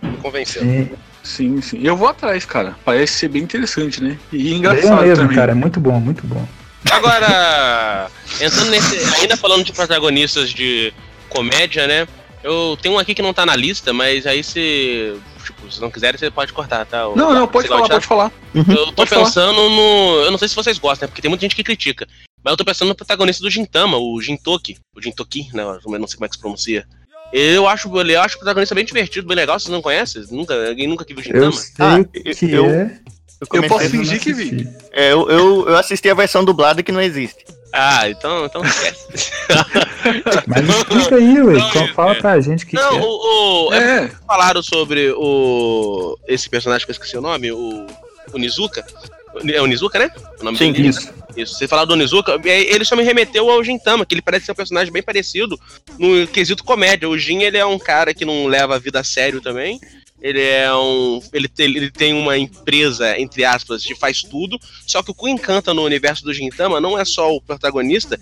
[0.00, 0.62] Me convenceu.
[0.62, 0.90] Sim.
[1.22, 1.80] Sim, sim.
[1.82, 2.74] Eu vou atrás, cara.
[2.84, 4.18] Parece ser bem interessante, né?
[4.32, 5.36] E engraçado mesmo, também.
[5.36, 5.52] cara.
[5.52, 6.46] É muito bom, muito bom.
[6.90, 8.08] Agora,
[8.40, 8.96] entrando nesse.
[9.20, 10.94] Ainda falando de protagonistas de
[11.28, 12.08] comédia, né?
[12.42, 15.14] Eu tenho um aqui que não tá na lista, mas aí se.
[15.44, 17.08] Tipo, se não quiserem, você pode cortar, tá?
[17.08, 18.32] O- Não, não, pode falar, pode falar.
[18.54, 19.24] Eu tô falar.
[19.24, 20.22] pensando no.
[20.24, 21.08] Eu não sei se vocês gostam, né?
[21.10, 22.06] Porque tem muita gente que critica.
[22.42, 24.78] Mas eu tô pensando no protagonista do Gintama, o Jintoki.
[24.96, 25.62] O Jintoki, né?
[25.62, 26.86] Eu não sei como é que se pronuncia.
[27.32, 29.58] Eu acho, eu acho o protagonista bem divertido, bem legal.
[29.60, 30.24] Vocês não conhecem?
[30.30, 31.52] Nunca, alguém nunca viu Eu Gintama?
[31.52, 32.82] sei Ah, o que eu- é.
[32.82, 32.90] Eu,
[33.42, 34.68] Eu comecei- posso eu fingir que assisti.
[34.92, 37.44] é, eu, eu, eu assisti a versão dublada que não existe.
[37.72, 39.30] Ah, então, então esquece.
[40.46, 41.54] Mas explica aí, ué.
[41.74, 43.00] Não, Fala pra gente que, Não, que é.
[43.00, 47.86] o, o- é É, falaram sobre o esse personagem que eu esqueci o nome, o,
[48.32, 48.84] o Nizuka.
[49.52, 50.10] É o Nizuka, né?
[50.40, 50.88] O nome Sim, dele?
[50.88, 51.12] Isso.
[51.36, 51.54] Isso.
[51.56, 54.56] Você falaram do Nizuka, ele só me remeteu ao Gintama, que ele parece ser um
[54.56, 55.58] personagem bem parecido
[55.96, 57.08] no quesito comédia.
[57.08, 59.80] O Jin, ele é um cara que não leva a vida a sério também.
[60.22, 61.20] Ele é um.
[61.32, 64.58] Ele tem, ele tem uma empresa, entre aspas, de faz tudo.
[64.86, 68.18] Só que o que encanta no universo do Gintama não é só o protagonista,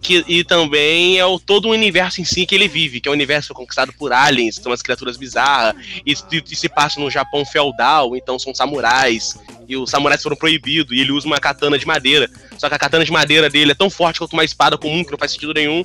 [0.00, 3.10] que, e também é o, todo o universo em si que ele vive, que é
[3.10, 5.74] um universo conquistado por aliens, são umas criaturas bizarras,
[6.04, 9.36] e, e- e se passa no Japão feudal, então são samurais,
[9.68, 12.28] e os samurais foram proibidos, e ele usa uma katana de madeira.
[12.58, 15.10] Só que a katana de madeira dele é tão forte quanto uma espada comum, que
[15.12, 15.84] não faz sentido nenhum.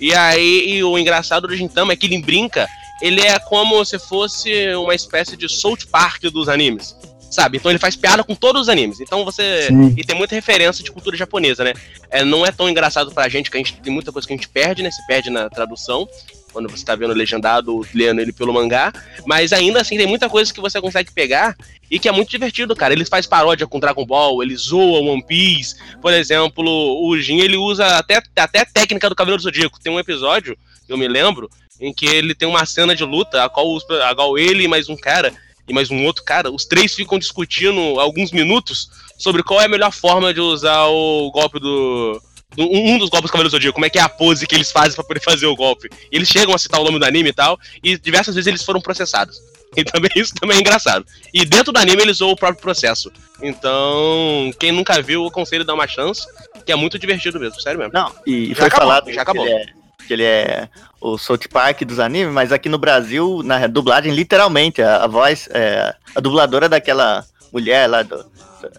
[0.00, 2.68] E aí, e o engraçado do Gintama é que ele brinca,
[3.00, 6.94] ele é como se fosse uma espécie de South Park dos animes.
[7.30, 7.58] Sabe?
[7.58, 9.00] Então ele faz piada com todos os animes.
[9.00, 9.66] Então você.
[9.66, 9.94] Sim.
[9.96, 11.74] E tem muita referência de cultura japonesa, né?
[12.08, 14.36] É, não é tão engraçado pra gente, que a gente tem muita coisa que a
[14.36, 14.90] gente perde, né?
[14.90, 16.08] Se perde na tradução.
[16.52, 18.92] Quando você tá vendo legendado ou lendo ele pelo mangá.
[19.26, 21.54] Mas ainda assim, tem muita coisa que você consegue pegar
[21.90, 22.94] e que é muito divertido, cara.
[22.94, 25.76] Ele faz paródia com Dragon Ball, ele zoa One Piece.
[26.00, 29.78] Por exemplo, o Jin, ele usa até, até a técnica do Cavaleiro do Zodíaco.
[29.80, 30.56] Tem um episódio,
[30.88, 34.14] eu me lembro, em que ele tem uma cena de luta, a qual, os- a
[34.14, 35.32] qual ele e mais um cara,
[35.68, 39.68] e mais um outro cara, os três ficam discutindo alguns minutos sobre qual é a
[39.68, 42.20] melhor forma de usar o golpe do.
[42.56, 44.70] do- Um dos golpes do Cavaleiro Zodíaco, como é que é a pose que eles
[44.70, 45.88] fazem pra poder fazer o golpe.
[46.10, 48.62] E eles chegam a citar o nome do anime e tal, e diversas vezes eles
[48.64, 49.36] foram processados.
[49.76, 51.04] E também isso também é engraçado.
[51.34, 53.10] E dentro do anime eles usam o próprio processo.
[53.42, 56.22] Então, quem nunca viu, eu aconselho dar uma chance,
[56.64, 57.92] que é muito divertido mesmo, sério mesmo.
[57.92, 59.44] Não, e Já foi acabou, falado já acabou.
[59.46, 59.66] Ele é,
[60.06, 60.68] que ele é
[61.00, 65.48] o South Park dos animes, mas aqui no Brasil, na dublagem, literalmente, a, a voz,
[65.52, 68.16] é, a dubladora daquela mulher lá, do,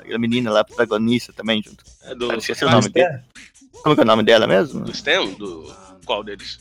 [0.10, 1.84] da menina lá, protagonista também, junto.
[2.06, 3.20] É do, Ah, esqueci o nome do, dele.
[3.84, 4.82] Como que é o nome dela mesmo?
[4.84, 5.34] do STEM?
[5.36, 5.72] Do.
[6.06, 6.58] Qual deles?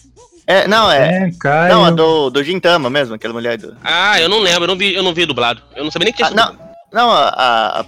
[0.47, 1.27] É, não, é.
[1.29, 1.75] É, Caio.
[1.75, 3.77] Não, a do, do Gintama mesmo, aquela mulher do.
[3.83, 5.63] Ah, eu não lembro, eu não vi, eu não vi dublado.
[5.75, 6.66] Eu não sabia nem que tinha Ah, não.
[6.97, 7.85] Não a, a-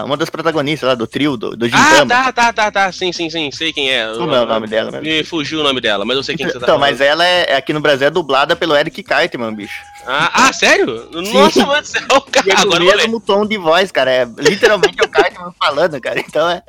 [0.00, 2.92] a- uma das protagonistas lá do trio do, do Ah, tá, tá, tá, tá.
[2.92, 3.50] Sim, sim, sim.
[3.50, 4.12] Sei quem é.
[4.16, 5.06] Como é o nome dela mesmo?
[5.06, 7.24] Me fugiu o nome dela, mas eu sei quem que você tá Então, mas ela
[7.26, 9.80] é, é aqui no Brasil é dublada pelo Eric Cartman, bicho.
[10.06, 11.08] Ah, ah, sério?
[11.12, 12.62] Nossa, mano céu, E cara.
[12.62, 14.10] é o mesmo tom de voz, cara.
[14.10, 16.18] É literalmente o Cartman falando, cara.
[16.20, 16.62] Então é.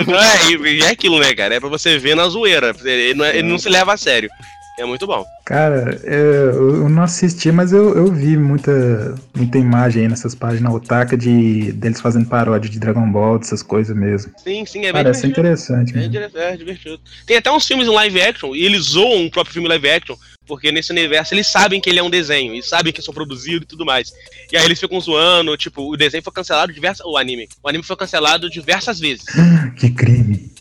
[0.00, 1.54] Então é, e é aquilo, né, cara?
[1.54, 2.74] É pra você ver na zoeira.
[2.84, 4.30] Ele não, é- ele não se leva a sério.
[4.78, 5.24] É muito bom.
[5.44, 10.34] Cara, é, eu eu não assisti, mas eu, eu vi muita, muita imagem aí nessas
[10.34, 14.32] páginas otaka de deles fazendo paródia de Dragon Ball, dessas coisas mesmo.
[14.42, 15.40] Sim, sim, é bem Parece divertido.
[15.40, 15.92] interessante.
[15.92, 16.38] É, mesmo.
[16.38, 17.00] é divertido.
[17.26, 20.16] Tem até uns filmes em live action, e eles zoam o próprio filme live action,
[20.46, 23.64] porque nesse universo eles sabem que ele é um desenho, e sabem que são produzidos
[23.64, 24.12] e tudo mais.
[24.50, 27.06] E aí eles ficam zoando, tipo, o desenho foi cancelado diversas.
[27.06, 27.48] O anime.
[27.62, 29.24] O anime foi cancelado diversas vezes.
[29.76, 30.52] Que crime.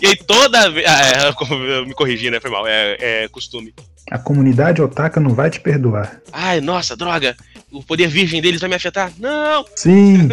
[0.00, 0.86] E aí toda vez.
[0.86, 1.28] Ah, é,
[1.78, 2.40] eu me corrigi, né?
[2.40, 2.66] Foi mal.
[2.66, 3.74] É, é costume.
[4.10, 6.20] A comunidade otaka não vai te perdoar.
[6.32, 7.36] Ai, nossa, droga.
[7.70, 9.12] O poder virgem deles vai me afetar?
[9.18, 9.64] Não!
[9.76, 10.28] Sim!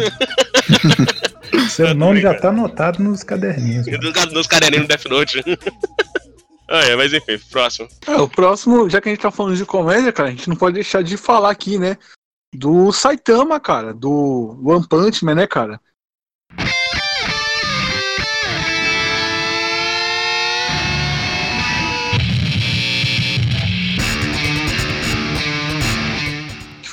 [1.70, 3.86] Seu nome já tá anotado nos caderninhos.
[3.86, 4.00] mano.
[4.00, 5.44] Dos, dos carinhos no Death Note.
[6.68, 7.88] ah, é, mas enfim, próximo.
[8.06, 10.56] É, o próximo, já que a gente tá falando de comédia, cara, a gente não
[10.56, 11.96] pode deixar de falar aqui, né?
[12.52, 15.80] Do Saitama, cara, do One Punch Man, né, cara?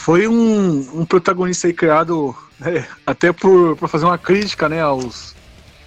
[0.06, 5.34] Foi um, um protagonista aí criado né, até por, por fazer uma crítica, né, aos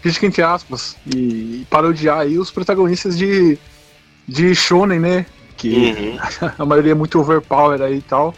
[0.03, 3.57] crítica entre aspas e, parodiar aí os protagonistas de
[4.27, 5.27] de shonen, né,
[5.57, 6.19] que Uhum.
[6.59, 8.35] a maioria é muito overpower aí e tal.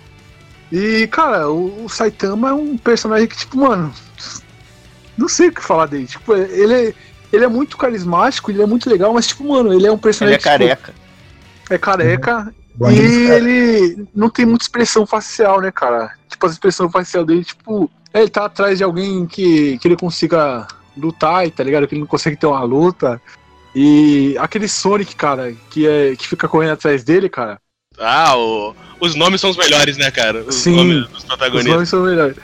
[0.70, 3.90] E, cara, o, o Saitama é um personagem que, tipo, mano,
[5.16, 6.06] não sei o que falar dele.
[6.06, 6.94] Tipo, ele é,
[7.32, 10.02] ele é muito carismático, ele é muito legal, mas, tipo, mano, ele é um Ele
[10.02, 10.94] personagem é que, tipo, careca.
[11.70, 12.54] é careca.
[12.88, 16.12] E eles- ele não tem muita expressão facial, né, cara?
[16.28, 19.96] Tipo, a expressão facial dele, tipo, é, ele tá atrás de alguém que, que ele
[19.96, 20.66] consiga
[20.96, 21.86] lutar, e tá ligado?
[21.86, 23.20] Que ele não consegue ter uma luta.
[23.74, 27.58] E aquele Sonic, cara, que, é, que fica correndo atrás dele, cara.
[27.98, 30.42] Ah, o- os nomes são os melhores, né, cara?
[30.42, 30.74] Os Sim.
[30.76, 31.72] nomes dos Os protagonistas.
[31.74, 32.36] nomes são melhores.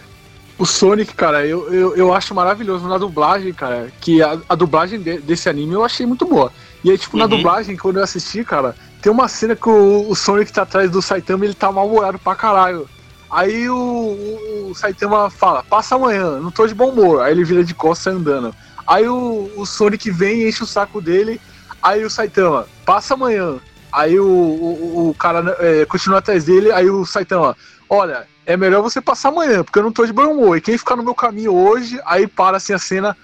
[0.59, 3.92] O Sonic, cara, eu, eu, eu acho maravilhoso na dublagem, cara.
[4.01, 6.51] Que a, a dublagem de- desse anime eu achei muito boa.
[6.87, 7.31] E aí, tipo, na Uhum.
[7.31, 11.03] dublagem, quando eu assisti, cara, tem uma cena que o, o Sonic tá atrás do
[11.03, 12.88] Saitama e ele tá mal-humorado pra caralho.
[13.29, 17.22] Aí o, o, o Saitama fala, passa amanhã, não tô de bom humor.
[17.22, 18.55] Aí ele vira de costas andando.
[18.87, 21.40] Aí o, o Sonic vem e enche o saco dele.
[21.83, 23.59] Aí o Saitama, passa amanhã.
[23.92, 26.70] Aí o, o, o cara é, continua atrás dele.
[26.70, 27.57] Aí o Saitama,
[27.90, 30.57] olha, é melhor você passar amanhã, porque eu não tô de bom humor.
[30.57, 33.16] E quem ficar no meu caminho hoje, aí para assim a cena,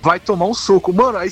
[0.00, 0.92] vai tomar um soco.
[0.92, 1.30] Mano, aí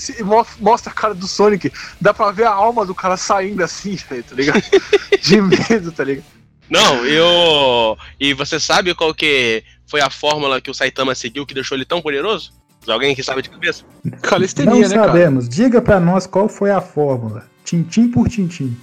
[0.61, 4.23] mostra a cara do Sonic, dá pra ver a alma do cara saindo assim, velho,
[4.25, 4.63] tá ligado?
[5.23, 6.25] De medo, tá ligado?
[6.69, 7.97] Não, eu.
[8.19, 11.85] E você sabe qual que foi a fórmula que o Saitama seguiu que deixou ele
[11.85, 12.53] tão poderoso?
[12.89, 13.85] Alguém que sabe de cabeça?
[14.05, 15.09] Não Calistenia, né, cara?
[15.09, 15.49] sabemos.
[15.49, 17.45] Diga pra nós qual foi a fórmula.
[17.65, 18.77] Tintim por tintim.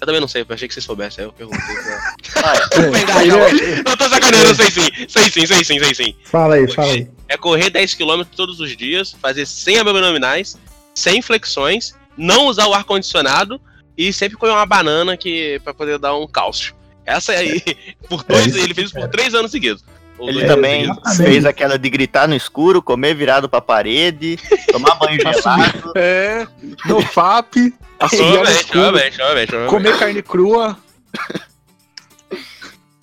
[0.00, 2.42] Eu também não sei, eu achei que vocês soubessem, aí eu perguntei pra.
[2.42, 2.90] Vai.
[2.92, 5.94] Pegar, ele não, é- Eu tô sacaneando, eu sei sim, sei sim, sei sim, sei
[5.94, 6.16] sim.
[6.24, 7.08] Fala aí, fala aí.
[7.28, 10.56] É correr 10km todos os dias, fazer 100 abdominais,
[10.94, 13.60] 100 flexões, não usar o ar-condicionado
[13.96, 16.74] e sempre comer uma banana que para poder dar um cálcio.
[17.04, 17.62] Essa aí,
[18.08, 19.84] por dois, isso ele fez isso por três anos seguidos.
[20.18, 24.38] Ele dois também fez aquela de gritar no escuro, comer virado pra parede,
[24.72, 25.92] tomar banho gelado.
[25.94, 26.46] É,
[26.86, 27.56] no FAP,
[28.44, 30.76] no escuro, comer carne crua.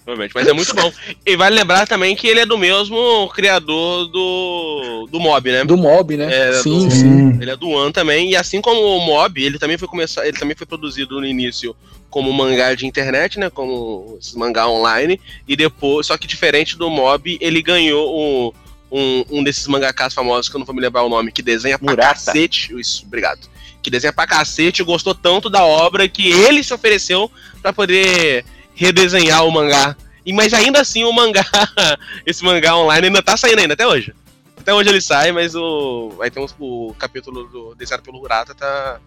[0.04, 0.92] Provavelmente, mas é muito bom.
[1.26, 5.64] E vale lembrar também que ele é do mesmo criador do, do Mob, né?
[5.64, 6.50] Do mob, né?
[6.50, 7.38] É, sim, do- sim.
[7.42, 10.38] Ele é do One também, e assim como o Mob, ele também foi começar, ele
[10.38, 11.76] também foi produzido no início
[12.10, 17.38] como mangá de internet, né, como mangá online, e depois, só que diferente do Mob,
[17.42, 18.52] ele ganhou um,
[18.92, 21.80] um, um desses mangakas famosos que eu não vou me lembrar o nome, que desenha
[21.80, 22.14] pra Murata.
[22.14, 23.40] cacete, isso, obrigado.
[23.82, 28.46] Que desenha pra cacete, e gostou tanto da obra que ele se ofereceu pra poder
[28.76, 29.96] redesenhar o mangá.
[30.26, 31.46] E mas ainda assim o mangá,
[32.26, 34.14] esse mangá online ainda tá saindo ainda até hoje.
[34.58, 36.14] Até hoje ele sai, mas o.
[36.22, 39.00] Aí tem uns, o capítulo do desenhado pelo Urata, tá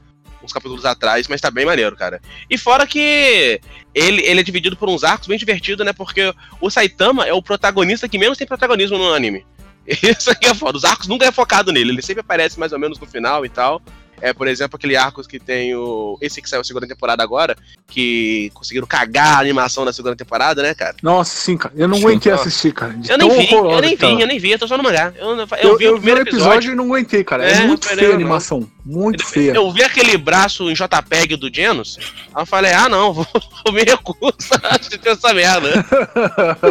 [0.43, 2.21] uns capítulos atrás, mas tá bem maneiro, cara.
[2.49, 3.61] E fora que
[3.95, 5.93] ele, ele é dividido por uns arcos bem divertido, né?
[5.93, 9.47] Porque o Saitama é o protagonista que menos tem protagonismo no anime.
[9.87, 10.77] Isso aqui é foda.
[10.79, 13.49] Os arcos nunca é focado nele, ele sempre aparece mais ou menos no final e
[13.49, 13.81] tal.
[14.21, 16.17] É, por exemplo, aquele arco que tem o.
[16.21, 20.63] Esse que saiu a segunda temporada agora, que conseguiram cagar a animação da segunda temporada,
[20.63, 20.97] né, cara?
[21.03, 21.75] Nossa, sim, cara.
[21.77, 22.35] Eu não Sim, aguentei ó.
[22.37, 22.93] assistir, cara.
[22.95, 25.13] de Eu nem vi, eu nem vi, eu nem vi, eu tô só no mangá.
[25.17, 26.73] Eu, não- eu, Eu, vi eu o primeiro episódio.
[26.73, 27.45] e não aguentei, cara.
[27.49, 28.15] É, É, muito feia a não.
[28.15, 28.69] animação.
[28.85, 29.53] Muito feia.
[29.53, 31.99] Eu vi aquele braço em JPEG do Genos,
[32.35, 33.27] aí eu falei, ah não, vou,
[33.65, 34.21] vou me recuso
[34.63, 35.69] a assistir essa merda.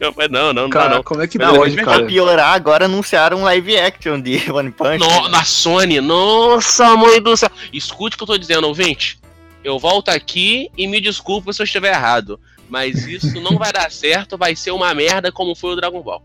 [0.00, 1.02] Eu falei, não, não, não dá cara, não.
[1.02, 2.06] como é que Não, pode, mas Pra cara?
[2.06, 4.98] piorar, agora anunciaram um live action de One Punch.
[4.98, 6.59] No, na Sony, nossa
[6.96, 7.50] mãe do céu.
[7.72, 9.18] Escute o que eu tô dizendo, ouvinte.
[9.62, 12.40] Eu volto aqui e me desculpa se eu estiver errado.
[12.68, 16.22] Mas isso não vai dar certo, vai ser uma merda como foi o Dragon Ball.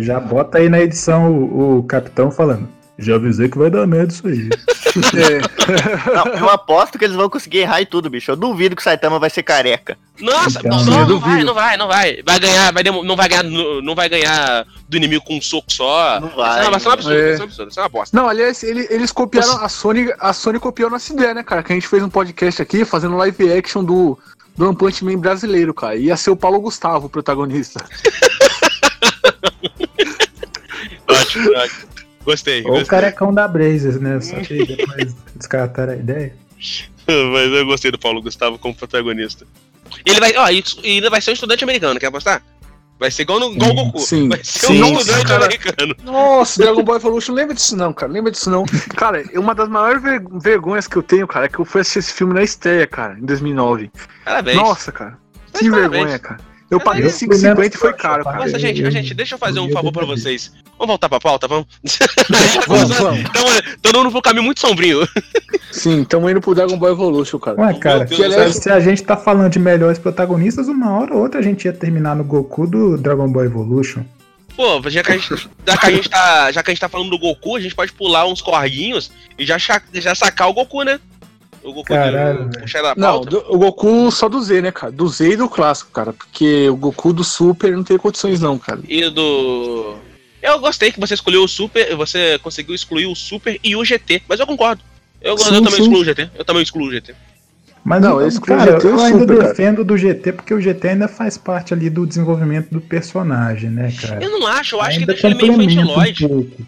[0.00, 2.68] Já bota aí na edição o, o capitão falando.
[3.00, 4.48] Já avisei que vai dar merda isso aí.
[4.90, 8.28] É, Não, eu aposto que eles vão conseguir errar e tudo, bicho.
[8.32, 9.96] Eu duvido que o Saitama vai ser careca.
[10.20, 11.20] Nossa, Então, não, não, duvido.
[11.20, 12.22] vai, não vai, não vai.
[12.26, 15.72] Vai ganhar, vai demo- não vai ganhar, não vai ganhar do inimigo com um soco
[15.72, 16.18] só.
[16.18, 17.32] Não Isso vai, é isso é um absurdo, é.
[17.34, 18.16] isso é um absurdo, isso é uma bosta.
[18.16, 21.62] Não, aliás, ele- eles copiaram a Sony, a Sony copiou nossa ideia, né, cara?
[21.62, 24.18] Que a gente fez um podcast aqui fazendo live action do,
[24.56, 25.94] do One Punch Man brasileiro, cara.
[25.94, 27.78] Ia ser o Paulo Gustavo, o protagonista.
[31.08, 31.89] Ótimo, ótimo.
[32.24, 34.20] Gostei, Ou o carecão da Brazers, né?
[34.20, 36.34] Só que depois descartaram a ideia.
[37.06, 39.46] Mas eu gostei do Paulo Gustavo como protagonista.
[40.06, 42.42] Ele vai, ó, e e ainda vai ser um estudante americano, quer apostar?
[42.98, 43.98] Vai ser igual, no, igual Goku.
[43.98, 45.44] Sim, vai ser sim, um estudante cara.
[45.46, 45.96] americano.
[46.04, 48.12] Nossa, Dragon Ball Evolution, lembra disso não, cara.
[48.12, 48.66] Lembra disso não.
[48.94, 52.00] Cara, uma das maiores ver- vergonhas que eu tenho, cara, é que eu fui assistir
[52.00, 53.90] esse filme na estreia, cara, em 2009.
[54.22, 54.56] Parabéns.
[54.58, 55.18] Nossa, cara.
[55.50, 55.90] Mas Que parabéns.
[55.92, 56.40] vergonha, cara.
[56.70, 58.38] Eu paguei Eu fui 5,50 menos e foi caro, eu cara.
[58.38, 60.52] Nossa, gente, eu- gente, deixa eu fazer um favor pra vocês.
[60.78, 61.66] Vamos voltar pra pauta, vamos?
[62.66, 63.20] Vamos, vamos.
[63.20, 65.06] Estamos indo pro caminho muito sombrio.
[65.70, 67.60] Sim, estamos indo pro Dragon Ball Evolution, cara.
[67.60, 71.20] Ué, cara, Deus do se, a gente tá falando de melhores protagonistas, uma hora ou
[71.22, 74.02] outra a gente ia terminar no Goku do Dragon Ball Evolution.
[74.56, 76.88] Pô, já que, a gente, já, que a gente tá, já que a gente tá
[76.88, 79.56] falando do Goku, a gente pode pular uns corguinhos e já,
[79.94, 81.00] já sacar o Goku, né?
[81.62, 84.90] O Goku Caralho, do, Não, do- o Goku só do Z, né, cara?
[84.90, 86.12] Do Z e do clássico, cara.
[86.12, 88.80] Porque o Goku do Super não tem condições, não, cara.
[88.88, 89.96] E do.
[90.42, 94.22] Eu gostei que você escolheu o Super, você conseguiu excluir o Super e o GT,
[94.26, 94.82] mas eu concordo.
[95.20, 95.82] Eu, Sim, eu também sim.
[95.82, 96.30] excluo o GT.
[96.34, 97.14] Eu também excluo o GT.
[97.84, 99.48] Mas Não, cara, GT é eu ainda super, cara.
[99.50, 103.92] defendo do GT porque o GT ainda faz parte ali do desenvolvimento do personagem, né,
[104.00, 104.22] cara?
[104.22, 106.24] Eu não acho, eu acho que ainda deixa ele meio infantiloide.
[106.24, 106.62] um pouco.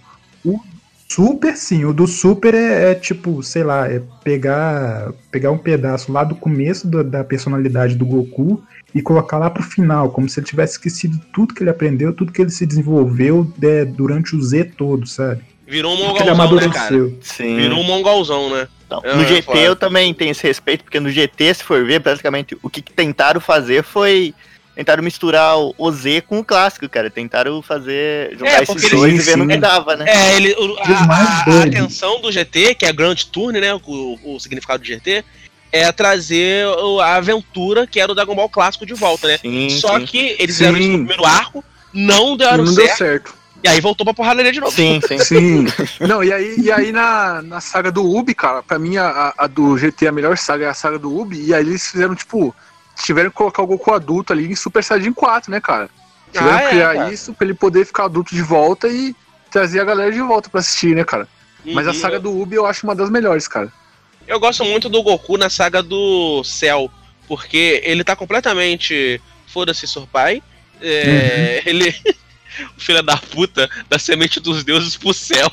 [1.16, 1.84] Super, sim.
[1.84, 6.34] O do Super é, é tipo, sei lá, é pegar, pegar um pedaço lá do
[6.34, 8.62] começo do- da personalidade do Goku
[8.94, 12.32] e colocar lá pro final, como se ele tivesse esquecido tudo que ele aprendeu, tudo
[12.32, 15.42] que ele se desenvolveu é, durante o Z todo, sabe?
[15.66, 16.86] Virou um Tudo que ele mongolzão, né, cara?
[16.88, 17.18] amadureceu.
[17.22, 17.56] Sim.
[17.56, 18.68] Virou um mongolzão, né?
[18.86, 19.58] Então, Ah, no GT foda.
[19.60, 22.92] eu também tenho esse respeito, porque no GT, se for ver, praticamente o que que
[22.92, 24.34] tentaram fazer foi.
[24.74, 27.10] Tentaram misturar o o Z com o clássico, cara.
[27.10, 28.30] Tentaram fazer.
[28.32, 30.04] juntar É, esses porque dois eles- e ver no que dava, né?
[30.08, 33.74] É, ele, o- a, a- a atenção do GT, que é a Grand Tour, né?
[33.74, 35.24] O, o significado do GT,
[35.70, 39.38] é trazer o- a aventura que era o Dragon Ball clássico de volta, né?
[39.38, 40.06] Sim, Só sim.
[40.06, 43.34] que eles fizeram isso no primeiro arco, não deram não certo, deu certo.
[43.62, 44.72] e aí voltou pra porradaria de novo.
[44.74, 45.18] Sim, sim.
[45.18, 45.66] Sim.
[46.00, 49.34] Não, e aí, e aí na, na saga do Ubi, cara, pra mim a, a-
[49.44, 52.14] a do GT, a melhor saga é a saga do Ubi, e aí eles fizeram,
[52.14, 52.54] tipo,
[53.02, 55.88] tiveram que colocar o Goku adulto ali em Super Saiyajin 4, né, cara?
[56.32, 57.12] Tiveram Ah, que é, criar cara.
[57.12, 59.14] isso pra ele poder ficar adulto de volta e
[59.50, 61.28] trazer a galera de volta pra assistir, né, cara?
[61.64, 61.96] Mas a Uhum.
[61.96, 63.72] saga do Ubi eu acho uma das melhores, cara.
[64.26, 66.90] Eu gosto muito do Goku na saga do Cell,
[67.28, 70.42] porque ele tá completamente foda-se Surpai.
[70.80, 71.94] É, Ele.
[72.76, 75.50] O Filho da puta da semente dos deuses pro céu.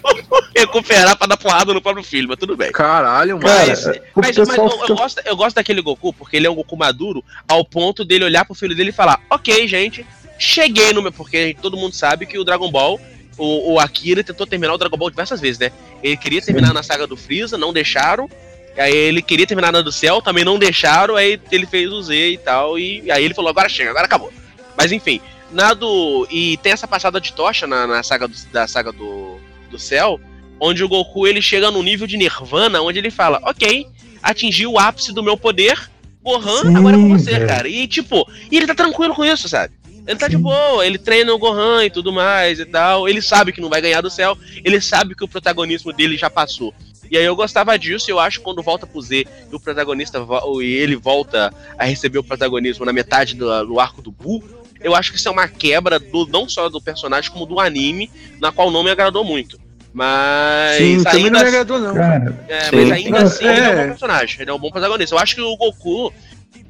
[0.56, 2.72] Recuperar pra dar porrada no próprio filho, mas tudo bem.
[2.72, 3.46] Caralho, mano.
[3.46, 6.50] Cara, Mas, o mas, mas eu, eu gosto, eu gosto daquele Goku, porque ele é
[6.50, 10.06] um Goku maduro, ao ponto dele olhar pro filho dele e falar: Ok, gente,
[10.38, 11.12] cheguei no meu.
[11.12, 13.00] Porque todo mundo sabe que o Dragon Ball,
[13.36, 15.70] o, o Akira tentou terminar o Dragon Ball diversas vezes, né?
[16.02, 18.28] Ele queria terminar na saga do Freeza, não deixaram.
[18.76, 21.16] Aí ele queria terminar na do céu, também não deixaram.
[21.16, 22.78] Aí ele fez o Z e tal.
[22.78, 24.32] E aí ele falou: Agora chega, agora acabou.
[24.76, 26.26] Mas enfim, na do.
[26.30, 29.38] E tem essa passada de tocha na, na saga do, da saga do,
[29.70, 30.20] do céu,
[30.60, 33.86] onde o Goku ele chega no nível de Nirvana, onde ele fala: Ok,
[34.22, 35.90] atingi o ápice do meu poder.
[36.22, 37.46] Gohan, Sim, agora é com você, velho.
[37.46, 37.68] cara.
[37.68, 39.74] E tipo, e ele tá tranquilo com isso, sabe?
[40.06, 40.42] Ele tá de Sim.
[40.42, 43.08] boa, ele treina o Gohan e tudo mais e tal.
[43.08, 46.28] Ele sabe que não vai ganhar do céu, ele sabe que o protagonismo dele já
[46.28, 46.74] passou.
[47.10, 50.18] E aí eu gostava disso, eu acho que quando volta pro Z e o protagonista
[50.60, 54.42] e ele volta a receber o protagonismo na metade do, do arco do Buu,
[54.80, 58.10] eu acho que isso é uma quebra do, não só do personagem, como do anime,
[58.40, 59.58] na qual não me agradou muito.
[59.92, 61.94] Mas Sim, também ainda não me assim- agradou, não.
[61.94, 63.76] Cara, é, mas ainda Não, assim, ele é um é.
[63.82, 65.14] bom personagem, ele é um bom protagonista.
[65.14, 66.12] Eu acho que o Goku,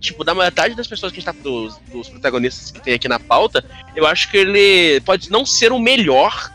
[0.01, 1.43] tipo, da metade das pessoas que a gente tá.
[1.43, 3.65] Dos, dos protagonistas que tem aqui na pauta,
[3.97, 6.53] eu acho que ele pode não ser o melhor,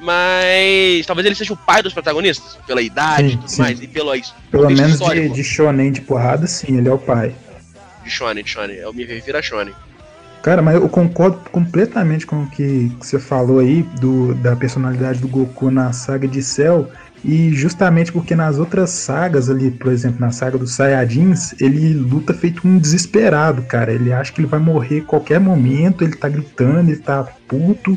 [0.00, 3.62] mas talvez ele seja o pai dos protagonistas, pela idade e Sim, tudo sim.
[3.62, 4.34] mais, e pelo isso.
[4.50, 7.34] pelo menos de, de shonen de porrada, sim, ele é o pai.
[8.04, 8.76] De Shonen, de Shonen.
[8.76, 9.74] Eu me refiro a Shonen.
[10.44, 15.26] Cara, mas eu concordo completamente com o que você falou aí do, da personalidade do
[15.26, 16.86] Goku na saga de Cell.
[17.24, 22.34] E justamente porque nas outras sagas ali, por exemplo, na saga dos Saiyajins, ele luta
[22.34, 23.90] feito um desesperado, cara.
[23.90, 27.96] Ele acha que ele vai morrer a qualquer momento, ele tá gritando, ele tá puto.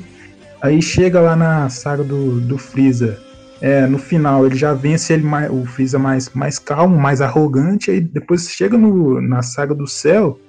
[0.61, 3.19] Aí chega lá na saga do, do Freeza.
[3.59, 7.91] É, no final ele já vence ele mais, o Freeza mais, mais calmo, mais arrogante.
[7.91, 10.39] Aí depois chega no, na saga do Cell,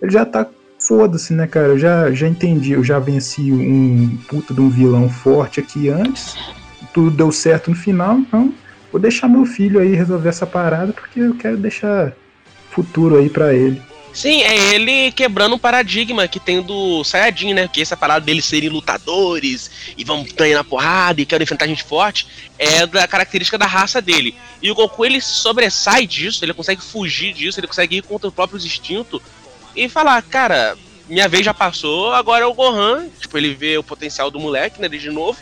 [0.00, 0.46] ele já tá
[0.88, 1.68] foda-se, né, cara?
[1.68, 6.34] Eu já, já entendi, eu já venci um puta de um vilão forte aqui antes.
[6.94, 8.54] Tudo deu certo no final, então
[8.90, 12.14] vou deixar meu filho aí resolver essa parada, porque eu quero deixar
[12.70, 13.82] futuro aí pra ele.
[14.14, 17.68] Sim, é ele quebrando um paradigma que tem do Sayajin, né?
[17.68, 21.84] Que essa parada deles serem lutadores e vão ganhar na porrada e querem enfrentar gente
[21.84, 22.26] forte
[22.58, 24.34] é da característica da raça dele.
[24.60, 28.34] E o Goku ele sobressai disso, ele consegue fugir disso, ele consegue ir contra os
[28.34, 29.20] próprios instintos
[29.84, 30.76] e falar, cara,
[31.08, 33.08] minha vez já passou, agora é o Gohan.
[33.20, 34.88] Tipo, ele vê o potencial do moleque, né?
[34.88, 35.38] De novo.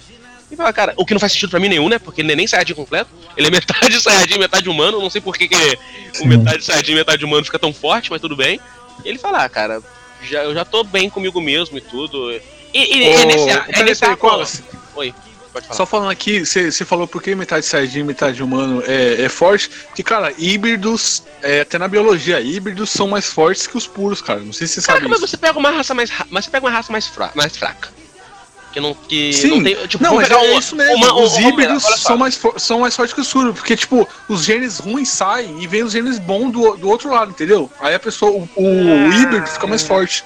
[0.51, 1.99] E fala, cara, o que não faz sentido pra mim nenhum, né?
[1.99, 3.11] Porque ele é nem Saiyajin completo.
[3.37, 5.01] Ele é metade Saiyajin, metade humano.
[5.01, 5.79] Não sei por que, que
[6.21, 8.61] o metade Saiyajin, metade humano fica tão forte, mas tudo bem.
[9.05, 9.83] E ele fala, ah, cara,
[10.23, 12.31] já, eu já tô bem comigo mesmo e tudo.
[12.33, 12.41] E,
[12.75, 14.63] e é Ô, nesse, é nesse arco- Colas,
[14.95, 15.13] Oi,
[15.57, 15.77] pode falar.
[15.77, 19.69] Só falando aqui, você falou por que metade Saiyajin e metade humano é, é forte.
[19.87, 24.41] Porque, cara, híbridos, é, até na biologia, híbridos são mais fortes que os puros, cara.
[24.41, 25.29] Não sei se você sabe Caraca, mas isso.
[25.29, 27.89] você pega uma raça mais, mas você pega uma raça mais, fra mais fraca.
[28.73, 29.49] Que não, que Sim.
[29.49, 29.75] não tem.
[29.87, 30.95] Tipo, Não, mas pegar é um- isso mesmo.
[30.97, 31.97] uma- um- os uma- híbridos só.
[31.97, 33.55] são mais, são mais fortes que os puros.
[33.55, 37.31] Porque, tipo, os genes ruins saem e vem os genes bons do, do outro lado,
[37.31, 37.71] entendeu?
[37.81, 39.17] Aí a pessoa, o, o Ah.
[39.17, 40.23] híbrido fica mais forte.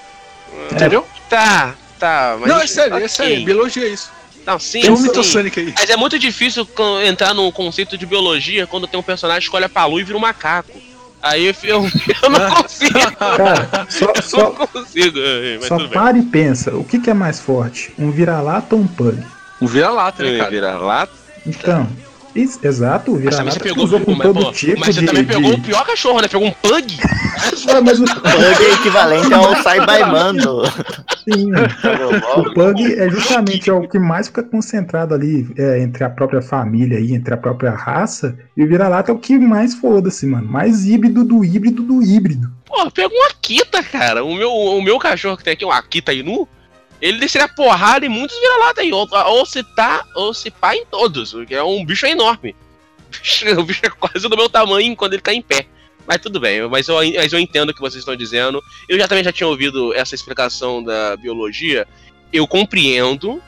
[0.69, 1.07] Entendeu?
[1.29, 2.35] Tá, tá.
[2.41, 3.05] Mas não, é sério, ok.
[3.05, 3.45] é sério.
[3.45, 4.11] Biologia é isso.
[4.45, 5.03] Não, sim, Tem um sim.
[5.03, 5.73] mitossânico aí.
[5.77, 6.67] Mas é muito difícil
[7.05, 10.17] entrar no conceito de biologia quando tem um personagem que olha pra lua e vira
[10.17, 10.71] um macaco.
[11.21, 11.83] Aí eu, eu,
[12.23, 12.99] eu não consigo.
[13.15, 15.19] Cara, só, Eu só, não consigo.
[15.59, 15.89] Mas só bem.
[15.89, 17.93] para e pensa, o que, que é mais forte?
[17.99, 19.23] Um vira-lata ou um pug?
[19.61, 20.49] Um vira-lata, né, cara?
[20.49, 21.07] Vira lá.
[21.45, 21.87] Então,
[22.35, 25.01] Isso, exato, o Mas também você pegou, usou com mas, todo pô, tipo mas você
[25.01, 25.07] de...
[25.07, 26.27] também pegou de- o pior cachorro, né?
[26.27, 26.97] Pegou um pug.
[27.83, 30.63] Mas o Pug é equivalente ao Saibaimando.
[31.23, 31.51] sim,
[32.37, 36.41] o Pug é justamente é o que mais fica concentrado ali é, entre a própria
[36.41, 40.47] família aí, entre a própria raça, e o vira-lata é o que mais foda-se, mano.
[40.47, 42.51] Mais híbrido do híbrido do híbrido.
[42.65, 44.23] Pô, pegou um Akita, cara.
[44.23, 46.47] O meu, o meu cachorro que tem aqui, um Akita Inu,
[47.01, 48.93] ele desceria porrada em muitos vira-lata aí.
[48.93, 51.33] Ou, ou se tá, ou se pá em todos.
[51.33, 52.55] Porque é um bicho enorme.
[53.57, 55.65] O bicho é quase do meu tamanho quando ele tá em pé.
[56.07, 58.61] Mas tudo bem, mas eu, mas eu entendo o que vocês estão dizendo.
[58.87, 61.87] Eu já também já tinha ouvido essa explicação da biologia.
[62.31, 63.41] Eu compreendo,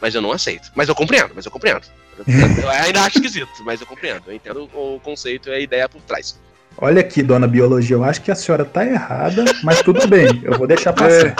[0.00, 0.70] mas eu não aceito.
[0.74, 1.82] Mas eu compreendo, mas eu compreendo.
[2.26, 4.24] Eu ainda acho esquisito, mas eu compreendo.
[4.26, 6.38] Eu entendo o conceito e a ideia por trás.
[6.78, 10.56] Olha aqui, dona Biologia, eu acho que a senhora tá errada, mas tudo bem, eu
[10.56, 11.34] vou deixar passar.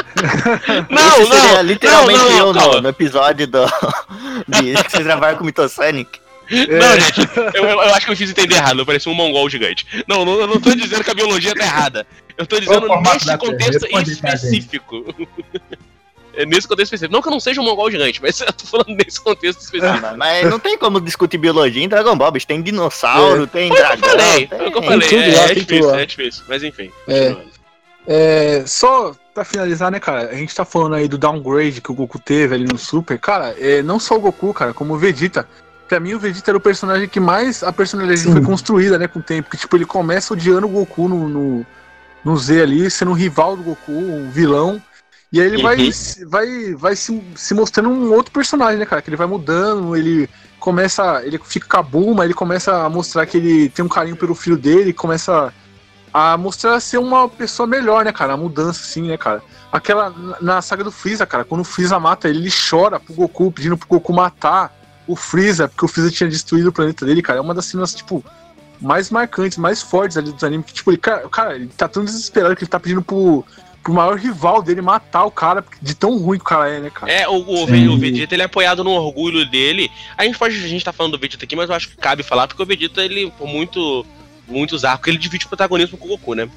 [0.90, 2.80] Não, Esse seria não, literalmente não, não, eu no, calma.
[2.82, 3.64] no episódio do,
[4.48, 6.20] de que vocês gravaram com o Mitosonic.
[6.50, 7.20] Não, gente,
[7.54, 9.86] eu, eu- eu acho que eu fiz entender errado, eu pareci um mongol gigante.
[10.06, 12.06] Não, não, eu não tô dizendo que a biologia tá errada.
[12.36, 13.38] Eu tô dizendo nesse Terra?
[13.38, 15.04] contexto específico.
[16.34, 17.12] É nesse contexto específico.
[17.12, 20.00] Não que eu não seja um mongol gigante, mas eu tô falando nesse contexto específico.
[20.02, 22.46] mas- mas não tem como discutir biologia em Dragon Ball, bicho.
[22.46, 24.08] Tem dinossauro, tem Foi o que eu dragão.
[24.10, 24.58] falei, tem...
[24.58, 25.08] foi o que eu falei.
[25.08, 26.90] tudo É, lá, é difícil, é difícil, mas enfim.
[27.08, 27.36] É.
[28.06, 30.30] É, só pra finalizar, né, cara?
[30.30, 33.18] A gente tá falando aí do downgrade que o Goku teve ali no Super.
[33.18, 35.46] Cara, é, não só o Goku, cara, como o Vegeta.
[35.88, 38.32] Pra mim, o Vegeta era o personagem que mais a personalidade Sim.
[38.32, 39.50] foi construída, né, com o tempo.
[39.50, 41.66] Que, tipo, ele começa odiando o Goku no, no,
[42.24, 44.80] no Z ali, sendo um rival do Goku, um vilão.
[45.32, 45.92] E aí ele vai, Uhum.
[45.92, 49.00] se- vai, vai se, se mostrando um outro personagem, né, cara?
[49.00, 50.28] Que ele vai mudando, ele
[50.58, 51.22] começa.
[51.24, 54.56] Ele fica com a ele começa a mostrar que ele tem um carinho pelo filho
[54.56, 55.52] dele, começa
[56.12, 58.32] a mostrar ser uma pessoa melhor, né, cara?
[58.32, 59.40] A mudança, assim, né, cara?
[59.70, 60.10] Aquela.
[60.10, 63.52] na- Na saga do Freeza, cara, quando o Freeza mata ele, ele chora pro Goku,
[63.52, 64.74] pedindo pro Goku matar
[65.06, 67.38] o Freeza, porque o Freeza tinha destruído o planeta dele, cara.
[67.38, 68.24] É uma das cenas, tipo,
[68.80, 70.66] mais marcantes, mais fortes ali dos animes.
[70.66, 73.44] Que, tipo, ele, cara, cara, ele tá tão desesperado que ele tá pedindo pro,
[73.82, 76.90] pro maior rival dele matar o cara, de tão ruim que o cara é, né,
[76.90, 77.10] cara?
[77.10, 79.90] É, o, o, o Vegeta ele é apoiado no orgulho dele.
[80.16, 82.22] A gente pode, a gente tá falando do Vegeta aqui, mas eu acho que cabe
[82.22, 84.04] falar, porque o Vegeta, ele, por muito,
[84.46, 86.48] muitos arcos, ele divide o protagonismo com o Goku, né?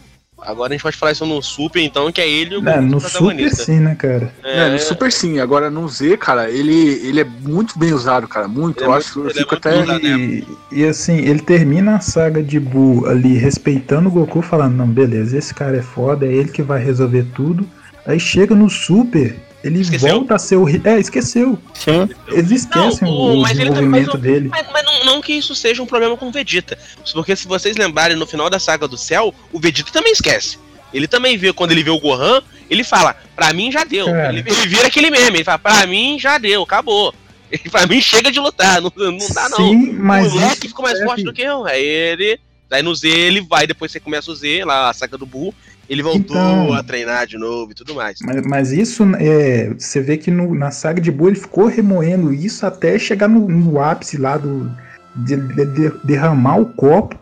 [0.45, 2.99] Agora a gente pode falar isso no Super, então, que é ele o É, no
[2.99, 4.33] Super sim, né, cara?
[4.43, 5.39] É, no Super sim.
[5.39, 6.73] Agora no Z, cara, ele,
[7.07, 8.47] ele é muito bem usado, cara.
[8.47, 8.83] Muito.
[8.83, 9.19] Ele é eu muito- acho.
[9.19, 9.83] Eu ele é fico muito até.
[9.83, 10.05] usado.
[10.05, 14.87] E, e assim, ele termina a saga de Buu ali respeitando o Goku, falando, não,
[14.87, 17.67] beleza, esse cara é foda, é ele que vai resolver tudo.
[18.05, 20.09] Aí chega no Super, ele Esqueceu.
[20.15, 20.67] volta a ser o.
[20.83, 21.57] É, esqueceu.
[21.73, 22.09] Sim.
[22.27, 24.47] Eles esquecem Não, o, o- mas ele desenvolvimento mas o- dele.
[24.49, 26.77] Mas, mas não, não que isso seja um problema com o Vegeta.
[27.13, 30.57] Porque se vocês lembrarem no final da saga do céu, o Vegeta também esquece.
[30.93, 34.05] Ele também vê, quando ele vê o Gohan, ele fala, pra mim já deu.
[34.05, 34.29] Cara.
[34.29, 37.13] Ele, ele vira aquele meme, ele fala, pra mim já deu, acabou.
[37.51, 39.57] Ele, pra mim chega de lutar, não, não dá não.
[39.57, 41.65] Sim, mas o moleque ficou mais serve- forte do que eu.
[41.65, 42.39] Aí ele.
[42.71, 45.53] Aí no Z ele vai, depois você começa o Z, lá a saga do Bull,
[45.87, 46.73] ele voltou Então.
[46.73, 48.17] a treinar de novo e tudo mais.
[48.23, 52.33] Mas, mas isso, é, você vê que no- na saga de Buu ele ficou remoendo
[52.33, 54.75] isso até chegar no, no ápice lá do
[55.15, 57.17] de, de- de- derramar o copo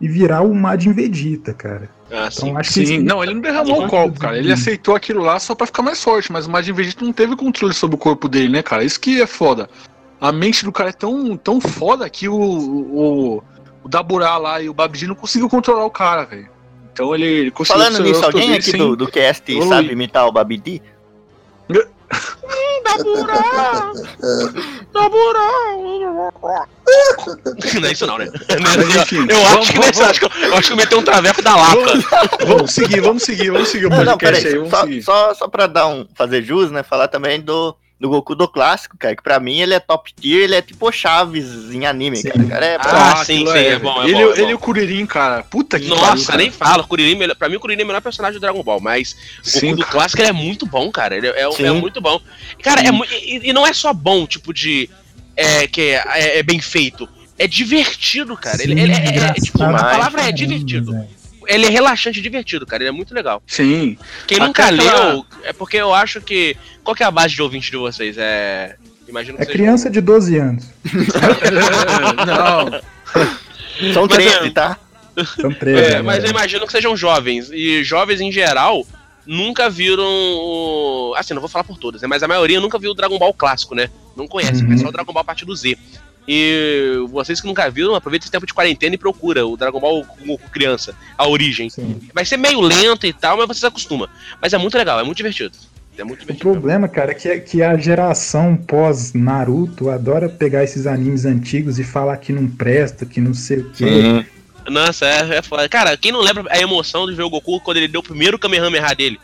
[0.00, 1.88] e virar o Majin Vegeta, cara.
[2.10, 2.46] Ah, sim.
[2.48, 4.38] Então acho que Sim, não, ele não derramou o copo, cara.
[4.38, 7.34] Ele aceitou aquilo lá só pra ficar mais forte, mas o Majin Vegeta não teve
[7.34, 8.84] controle sobre o corpo dele, né, cara?
[8.84, 9.68] Isso que é foda.
[10.20, 13.42] A mente do cara é tão, tão foda que o, o,
[13.82, 16.48] o Daburá lá e o Babidi não conseguiu controlar o cara, velho.
[16.92, 19.68] Então ele, ele conseguiu Falando nisso, alguém aqui sem- do, do cast evoluir.
[19.68, 20.80] sabe imitar o Babidi?
[22.84, 23.92] Daburá!
[24.92, 26.66] Daburá!
[27.80, 28.28] Não é isso não, né?
[28.62, 30.98] Mas, enfim, eu, vamos- acho que vamos- nesse, acho que eu, acho que eu metei
[30.98, 32.38] um traveco da Lapa.
[32.46, 34.52] Vamos seguir, vamos seguir, vamos seguir o Não, não, podcast peraí.
[34.54, 35.02] aí, vamos Só, seguir.
[35.02, 36.82] só, só pra dar um, fazer jus, né?
[36.82, 39.16] Falar também do, do Goku do clássico, cara.
[39.16, 42.28] Que pra mim ele é top tier, ele é tipo Chaves em anime, Sim.
[42.30, 42.42] cara.
[42.44, 44.50] O cara é Ah, sim, sim, é bom, é ele, bom, é ele bom.
[44.50, 45.42] e o Kuririn, cara.
[45.44, 46.38] Puta que Nossa, cara.
[46.38, 46.84] nem fala.
[46.84, 49.48] Kuririn, é pra mim, o Kuririn é o melhor personagem do Dragon Ball, mas o
[49.48, 51.16] Sim, Goku do clássico ele é muito bom, cara.
[51.16, 52.20] Ele é, é- é muito bom.
[52.62, 52.90] Cara, é,
[53.24, 54.90] e, e não é só bom, tipo, de.
[55.34, 57.08] É, que é, é- é bem feito.
[57.38, 58.62] É divertido, cara.
[58.62, 60.92] Ele, Sim, ele é, é- é, tipo, a palavra é divertido.
[61.46, 62.82] Ele é relaxante e divertido, cara.
[62.82, 63.42] Ele é muito legal.
[63.46, 63.96] Sim.
[64.26, 66.56] Quem Até nunca aquela- leu, é porque eu acho que.
[66.84, 68.16] Qual que é a base de ouvinte de vocês?
[68.18, 68.76] É.
[69.08, 70.64] Imagino que É seja- criança de 12 anos.
[72.26, 74.78] não, São Mas 13, é- tá?
[75.40, 75.80] São 13.
[75.80, 77.50] É, né, mas eu imagino que sejam jovens.
[77.50, 78.86] E jovens em geral
[79.26, 81.14] nunca viram o.
[81.16, 82.08] Assim, não vou falar por todos, né?
[82.08, 83.88] Mas a maioria nunca viu o Dragon Ball clássico, né?
[84.16, 84.76] Não conhece, Uhum.
[84.78, 85.76] só o Dragon Ball a partir do Z.
[86.28, 90.04] E vocês que nunca viram, aproveita esse tempo de quarentena e procura o Dragon Ball
[90.24, 91.70] Goku criança, a origem.
[91.70, 92.00] Sim.
[92.12, 94.08] Vai ser meio lento e tal, mas você se acostuma.
[94.42, 95.56] Mas é muito legal, é muito divertido.
[95.96, 96.50] É muito O divertido.
[96.50, 102.16] problema, cara, é que, que a geração pós-Naruto adora pegar esses animes antigos e falar
[102.18, 103.86] que não presta, que não sei o quê.
[103.86, 104.26] Sim.
[104.70, 105.68] Nossa, é, é foda.
[105.68, 108.38] Cara, quem não lembra a emoção de ver o Goku quando ele deu o primeiro
[108.38, 109.20] Kamehameha dele?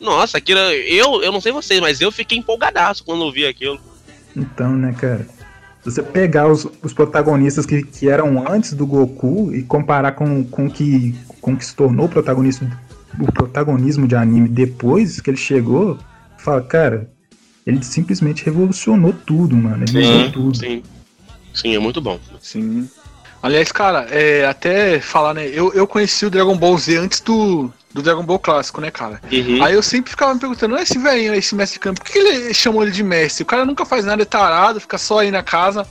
[0.00, 0.58] Nossa, aquilo.
[0.58, 3.80] Eu, eu não sei vocês, mas eu fiquei empolgadaço quando eu vi aquilo.
[4.36, 5.26] Então, né, cara?
[5.82, 10.44] Se você pegar os, os protagonistas que, que eram antes do Goku e comparar com,
[10.44, 12.70] com, que, com que se tornou o protagonismo,
[13.18, 15.98] o protagonismo de anime depois que ele chegou,
[16.36, 17.10] fala, cara,
[17.66, 19.84] ele simplesmente revolucionou tudo, mano.
[19.84, 20.58] Ele Sim, mudou tudo.
[20.58, 20.82] Sim.
[21.54, 22.18] Sim, é muito bom.
[22.40, 22.88] Sim.
[23.42, 25.48] Aliás, cara, é, até falar, né?
[25.48, 29.20] Eu, eu conheci o Dragon Ball Z antes do, do Dragon Ball clássico, né, cara?
[29.30, 29.62] Uhum.
[29.62, 32.18] Aí eu sempre ficava me perguntando, "Ah, esse velhinho, esse mestre de campo, por que
[32.18, 33.42] ele chamou ele de mestre?
[33.42, 35.86] O cara nunca faz nada, é tarado, fica só aí na casa.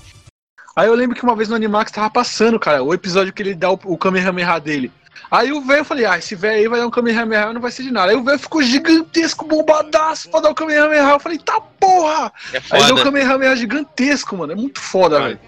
[0.76, 3.54] Aí eu lembro que uma vez no Animax tava passando, cara, o episódio que ele
[3.54, 4.92] dá o, o Kamehameha dele.
[5.32, 7.70] Aí o velho, eu falei, ah, esse velho aí vai dar um Kamehameha, não vai
[7.70, 8.12] ser de nada.
[8.12, 11.04] Aí o velho ficou gigantesco, bombadaço pra dar o Kamehameha.
[11.04, 12.32] Eu falei, tá porra!
[12.54, 13.04] É Aí deu um foda.
[13.04, 15.40] Kamehameha gigantesco, mano, é muito foda, velho.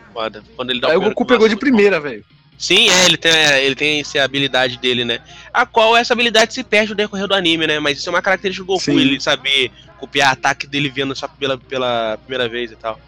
[0.55, 2.23] Quando ele dá Aí o Goku pegou de primeira, velho.
[2.61, 5.19] Sim, é, ele tem, é, ele tem essa habilidade dele, né?
[5.51, 7.79] A qual essa habilidade se perde no decorrer do anime, né?
[7.79, 8.99] Mas isso é uma característica do Goku, Sim.
[8.99, 12.99] ele saber copiar ataque dele vendo só pela, pela primeira vez e tal.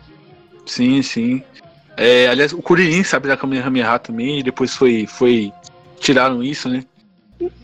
[0.65, 1.43] Sim, sim.
[1.95, 5.53] É, aliás, o Kuririn sabe da Kamehameha também, e depois foi, foi.
[5.99, 6.83] Tiraram isso, né?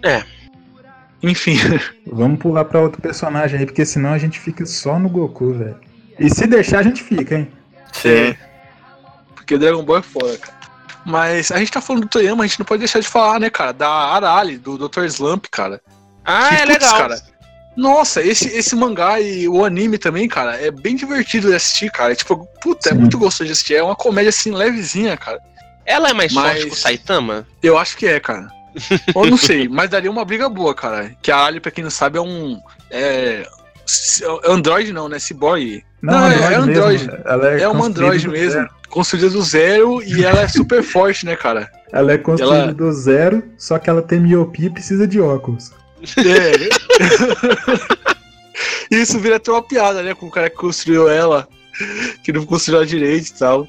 [0.03, 0.23] É.
[1.23, 1.57] Enfim.
[2.05, 5.75] Vamos pular pra outro personagem aí, porque senão a gente fica só no Goku, velho.
[6.19, 7.47] E se deixar, a gente fica, hein?
[7.91, 8.35] Sim.
[9.33, 10.58] Porque Dragon Ball é foda, cara.
[11.09, 13.49] Mas a gente tá falando do Toyama, a gente não pode deixar de falar, né,
[13.49, 13.73] cara?
[13.73, 15.05] Da Arali, do Dr.
[15.05, 15.81] Slump, cara.
[16.23, 16.97] Ah, Que, é putz, legal.
[16.97, 17.21] cara.
[17.75, 22.11] Nossa, esse, esse mangá e o anime também, cara, é bem divertido de assistir, cara.
[22.11, 22.99] É, tipo, puta, é Sim.
[22.99, 23.75] muito gostoso de assistir.
[23.75, 25.39] É uma comédia assim, levezinha, cara.
[25.85, 27.47] Ela é mais Mas- forte que o Saitama?
[27.63, 28.47] Eu acho que é, cara.
[29.15, 31.11] Ou não sei, mas daria uma briga boa, cara.
[31.23, 32.61] Que a Ali, pra quem não sabe, é um.
[32.91, 33.43] É.
[34.45, 35.17] Android não, né?
[35.17, 35.83] Cyborg.
[36.01, 37.05] Não, é- é Android.
[37.07, 37.21] mesmo.
[37.25, 38.51] Ela é, É uma Android mesmo.
[38.51, 38.69] zero.
[38.89, 41.69] Construída do zero e ela é super forte, né, cara?
[41.91, 45.71] Ela é construída Ela- do zero, só que ela tem miopia e precisa de óculos.
[46.17, 46.69] É.
[48.91, 50.13] Isso vira até uma piada, né?
[50.13, 51.47] Com o cara que construiu ela,
[52.23, 53.67] que não construiu ela direito e tal.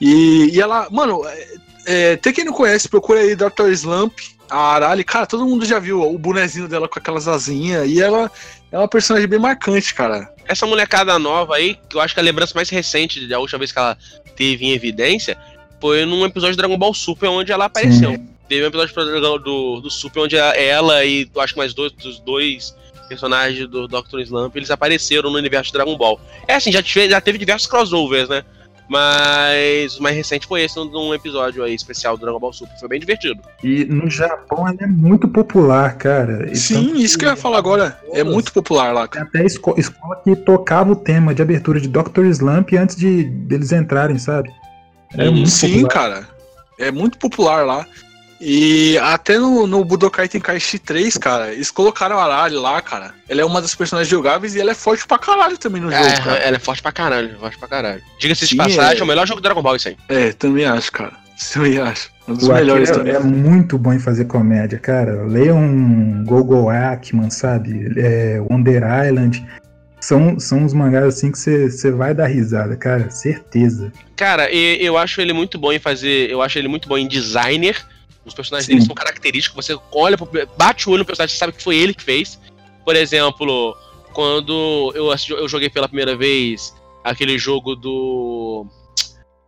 [0.00, 1.46] E, e ela, mano, é,
[1.86, 3.68] é, até quem não conhece, procura aí Dr.
[3.72, 4.18] Slump,
[4.48, 5.04] a Arali.
[5.04, 7.88] Cara, todo mundo já viu o bonezinho dela com aquelas asinhas.
[7.88, 8.30] E ela
[8.70, 10.32] é uma personagem bem marcante, cara.
[10.50, 13.70] Essa molecada nova aí, que eu acho que a lembrança mais recente da última vez
[13.72, 13.96] que ela
[14.36, 15.38] teve em evidência
[15.80, 18.10] foi num episódio de Dragon Ball Super onde ela apareceu.
[18.48, 22.18] Teve um episódio do, do, Super onde ela e eu acho que mais dois dos
[22.18, 22.74] dois
[23.08, 24.18] personagens do Dr.
[24.20, 26.20] Slump eles apareceram no universo de Dragon Ball.
[26.48, 28.44] É assim, já, tive- já teve diversos crossovers, né?
[28.90, 32.76] Mas o mais recente foi esse, num, episódio aí especial do Dragon Ball Super.
[32.76, 33.40] Foi bem divertido.
[33.62, 36.50] E no Japão ela é muito popular, cara.
[36.50, 37.96] E Sim, tanto isso que eu ia falar agora.
[38.12, 39.26] É muito popular lá, Tem cara.
[39.32, 42.24] até esco- escola que tocava o tema de abertura de Dr.
[42.32, 44.50] Slump antes de deles entrarem, sabe?
[45.16, 45.36] É Uhum.
[45.36, 45.88] muito Sim, popular.
[45.92, 46.28] cara.
[46.76, 47.86] É muito popular lá.
[48.40, 53.12] E até no, no Budokai Tenkaichi 3, cara, eles colocaram a Arali lá, cara.
[53.28, 56.02] Ela é uma das personagens jogáveis e ela é forte pra caralho também no jogo,
[56.02, 56.36] É, cara.
[56.38, 58.02] ela é forte pra caralho, forte pra caralho.
[58.18, 59.00] Diga-se de passagem, é.
[59.00, 59.96] é o melhor jogo do Dragon Ball isso aí.
[60.08, 61.12] É, também acho, cara.
[61.54, 62.10] Também acho.
[62.28, 63.14] Um dos O melhores também.
[63.14, 65.24] é muito bom em fazer comédia, cara.
[65.24, 67.90] Leiam Gogo Ackman, sabe?
[67.96, 69.42] É, Wonder Island.
[70.02, 73.10] São, são uns mangás assim que você vai dar risada, cara.
[73.10, 73.90] Certeza.
[74.16, 76.30] Cara, eu acho ele muito bom em fazer.
[76.30, 77.76] Eu acho ele muito bom em designer.
[78.24, 78.74] Os personagens Sim.
[78.74, 79.64] dele são característicos.
[79.64, 80.16] Você olha,
[80.56, 82.38] bate o olho no personagem, você sabe que foi ele que fez.
[82.84, 83.76] Por exemplo,
[84.12, 88.66] quando eu, eu joguei pela primeira vez aquele jogo do.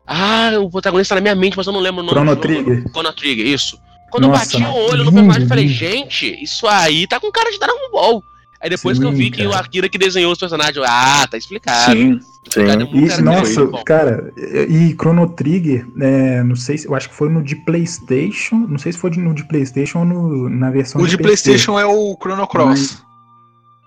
[0.06, 2.18] Ah, o protagonista tá na minha mente, mas eu não lembro o nome.
[2.18, 2.36] Chrono.
[2.36, 2.84] Trigger.
[2.90, 3.78] Chrono Trigger, isso.
[4.10, 7.32] Quando Nossa, eu bati o olho no personagem, eu falei, gente, isso aí tá com
[7.32, 8.22] cara de Dragon Ball.
[8.62, 9.62] Aí depois que eu Sim, vi que o cara.
[9.64, 11.92] Akira que desenhou os personagens, eu, ah, tá explicado.
[11.96, 12.20] Sim.
[12.54, 12.94] Cara, Sim.
[12.94, 17.08] um E, cara nossa, cara, e e Chrono Trigger, é, não sei se, eu acho
[17.08, 20.48] que foi no de PlayStation, não sei se foi de- no de PlayStation ou no,
[20.48, 21.22] na versão O de PC.
[21.22, 23.02] PlayStation é o Chrono Cross.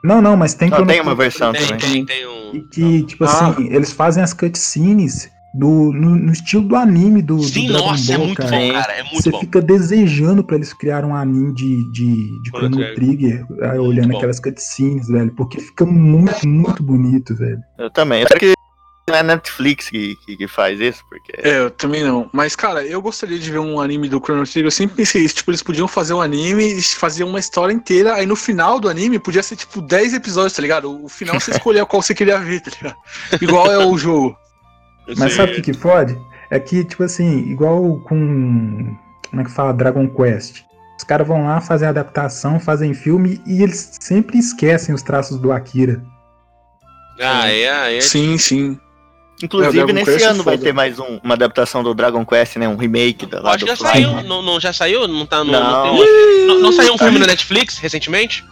[0.03, 1.79] Não, não, mas tem Não, Chrono tem uma versão Tem, também.
[1.79, 2.55] tem, tem um.
[2.55, 3.47] e que, tipo Ah.
[3.49, 7.87] assim, eles fazem as cutscenes do, no, no estilo do anime do, do Sim, Dragon
[7.87, 8.57] nossa, é Ball, muito cara.
[8.57, 8.93] bom, cara.
[8.93, 9.39] É muito Você bom.
[9.39, 14.17] fica desejando pra eles criarem um anime de, de, de Chrono Trigger, aí, olhando bom.
[14.17, 17.59] aquelas cutscenes, velho, porque fica muito, muito bonito, velho.
[17.79, 18.19] Eu também.
[18.19, 18.53] Eu espero que
[19.07, 21.31] não é Netflix que, que, que faz isso, porque.
[21.37, 22.29] É, eu também não.
[22.33, 24.65] Mas, cara, eu gostaria de ver um anime do Chrono Trigger.
[24.65, 25.35] Eu sempre pensei isso.
[25.35, 28.15] Tipo, eles podiam fazer um anime e fazer uma história inteira.
[28.15, 31.03] Aí no final do anime podia ser, tipo, 10 episódios, tá ligado?
[31.03, 32.97] O final você escolhia qual você queria ver, tá ligado?
[33.41, 34.35] Igual é o jogo.
[35.17, 36.17] Mas sabe o que, que fode?
[36.49, 38.95] É que, tipo assim, igual com.
[39.29, 39.73] Como é que fala?
[39.73, 40.63] Dragon Quest.
[40.97, 45.51] Os caras vão lá fazer adaptação, fazem filme e eles sempre esquecem os traços do
[45.51, 46.01] Akira.
[47.21, 48.01] Ah, é, é.
[48.01, 48.79] Sim, sim.
[49.41, 52.25] É, Inclusive, Dragon nesse Quest é ano vai ter mais um- uma adaptação do Dragon
[52.25, 52.67] Quest, né?
[52.69, 54.23] Um remake da, Acho que já saiu.
[54.23, 55.05] Não, não- já saiu?
[55.07, 55.51] Não tá no.
[55.51, 55.61] Não.
[55.61, 58.45] Não, tem um- não- não saiu um filme na Netflix recentemente?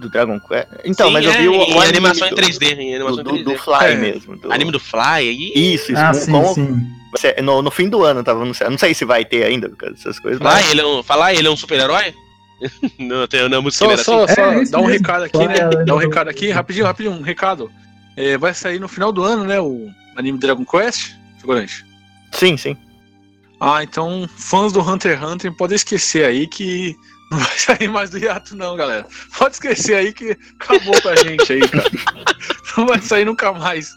[0.00, 0.68] Do Dragon Quest.
[0.84, 2.78] Então, Sim, mas eu é, vi o, em o anime animação em do- 3D.
[2.78, 3.56] Em animação do, em do, 3D.
[3.56, 3.94] do Fly É.
[3.96, 4.36] mesmo.
[4.36, 5.52] do- Anime do Fly aí.
[5.54, 6.00] Isso, isso.
[6.00, 6.86] Ah, com- sim, com- sim.
[7.12, 8.70] você- no, no fim do ano tava anunciado.
[8.70, 10.38] Não sei se vai ter ainda, por causa dessas coisas.
[10.38, 10.70] Falar Mas...
[10.70, 12.14] ele é um, falar ele é um super-herói?
[12.98, 14.34] não, tem não, música Só, só, assim.
[14.34, 14.86] só É, dá um mesmo.
[14.98, 15.54] recado aqui, né?
[15.58, 17.70] é, Dá um é, recado aqui, rapidinho, rapidinho, um recado.
[18.16, 19.60] É, vai sair no final do ano, né?
[19.60, 21.84] O anime Dragon Quest, figurante.
[22.32, 22.76] Sim, sim.
[23.60, 26.96] Ah, então fãs do Hunter x Hunter podem esquecer aí que
[27.30, 29.06] não vai sair mais do hiato, não, galera.
[29.36, 31.90] Pode esquecer aí que acabou pra gente aí, cara.
[32.76, 33.90] Não vai sair nunca mais.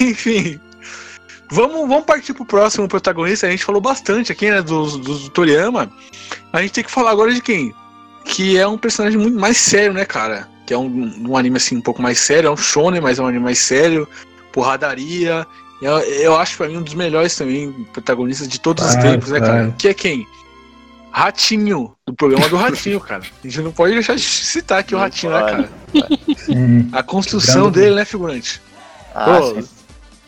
[0.00, 0.60] Enfim.
[1.50, 3.46] Vamos, vamos partir pro próximo protagonista.
[3.46, 5.90] A gente falou bastante aqui, né, do, do, do Toriyama.
[6.52, 7.74] A gente tem que falar agora de quem?
[8.24, 10.48] Que é um personagem muito mais sério, né, cara?
[10.66, 13.22] Que é um, um anime assim um pouco mais sério, é um shonen, mas é
[13.22, 14.06] um anime mais sério,
[14.52, 15.46] porradaria.
[15.80, 19.30] Eu, eu acho pra mim um dos melhores também protagonistas de todos os Claro, tempos,
[19.30, 19.74] né, cara?
[19.78, 20.26] Que é quem?
[21.10, 23.22] Ratinho, do programa do Ratinho, cara.
[23.22, 25.50] A gente não pode deixar de citar aqui o Não Ratinho, né, pode.
[25.50, 25.68] cara?
[26.38, 26.88] Sim.
[26.92, 28.60] A construção dele, né, figurante?
[29.14, 29.68] Ah, Pô, sim.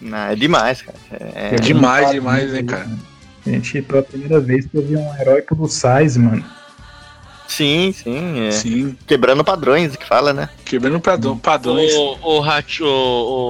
[0.00, 0.98] Não, é demais, cara.
[1.34, 2.88] É, É demais, demais, né, cara?
[3.46, 6.44] A gente, pela primeira vez, que eu vi um herói pelo size, mano.
[7.50, 8.46] Sim, sim.
[8.46, 8.50] é.
[8.52, 10.48] Sim, Quebrando padrões, que fala, né?
[10.64, 11.92] quebrando padrão, padrões.
[11.94, 12.86] O, o, rati, o,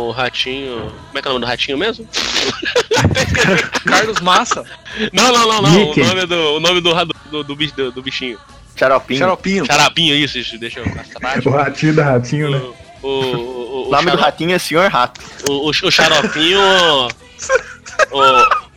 [0.08, 0.90] o ratinho.
[1.08, 2.08] Como é que é o nome do ratinho mesmo?
[3.84, 4.64] Carlos Massa,
[5.12, 5.70] Não, não, não, não.
[5.70, 6.00] Mickey.
[6.00, 6.94] O nome do, o nome do,
[7.30, 8.38] do, do, do, do bichinho.
[8.74, 9.18] Xaropinho.
[9.18, 9.66] Xaropinho.
[9.66, 10.58] Xarapinho, isso, isso.
[10.58, 11.48] Deixa eu passar baixo.
[11.48, 12.58] O ratinho da ratinho, né?
[13.02, 15.20] O, o, o, O o, nome do xaro- ratinho é Senhor Rato.
[15.48, 16.58] o, o, o xaropinho.
[18.12, 18.70] o-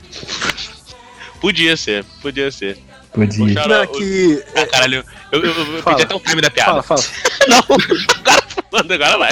[1.39, 2.78] Podia ser, podia ser.
[3.16, 4.43] O xaro- Não, é que.
[4.55, 5.95] Ah, caralho, eu, eu, eu Fala.
[5.97, 6.82] pedi até o time da piada.
[6.82, 7.01] Fala, fala.
[7.47, 9.32] Não, o cara falando agora vai.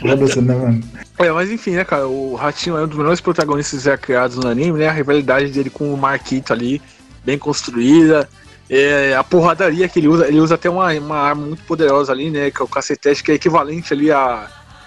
[0.00, 0.84] Foda-se, né, mano?
[1.18, 2.06] É, mas enfim, né, cara?
[2.06, 4.88] O Ratinho é um dos melhores protagonistas já criados no anime, né?
[4.88, 6.80] A rivalidade dele com o Marquito ali,
[7.24, 8.28] bem construída.
[8.68, 12.30] É, a porradaria que ele usa, ele usa até uma, uma arma muito poderosa ali,
[12.30, 12.50] né?
[12.50, 14.46] Que é o cacetete, que é equivalente ali à,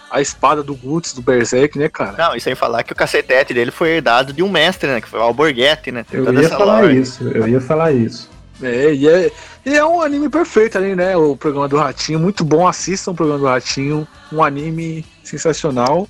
[0.09, 2.15] à espada do Guts, do Berserk, né, cara?
[2.17, 5.01] Não, e sem falar que o cacetete dele foi herdado de um mestre, né?
[5.01, 6.03] Que foi o Alborguete, né?
[6.09, 6.99] Tem Eu ia falar lore.
[6.99, 8.29] isso, eu ia falar isso.
[8.61, 9.31] É, e é,
[9.65, 11.15] e é um anime perfeito ali, né?
[11.15, 12.67] O programa do Ratinho, muito bom.
[12.67, 16.09] Assistam o programa do Ratinho, um anime sensacional.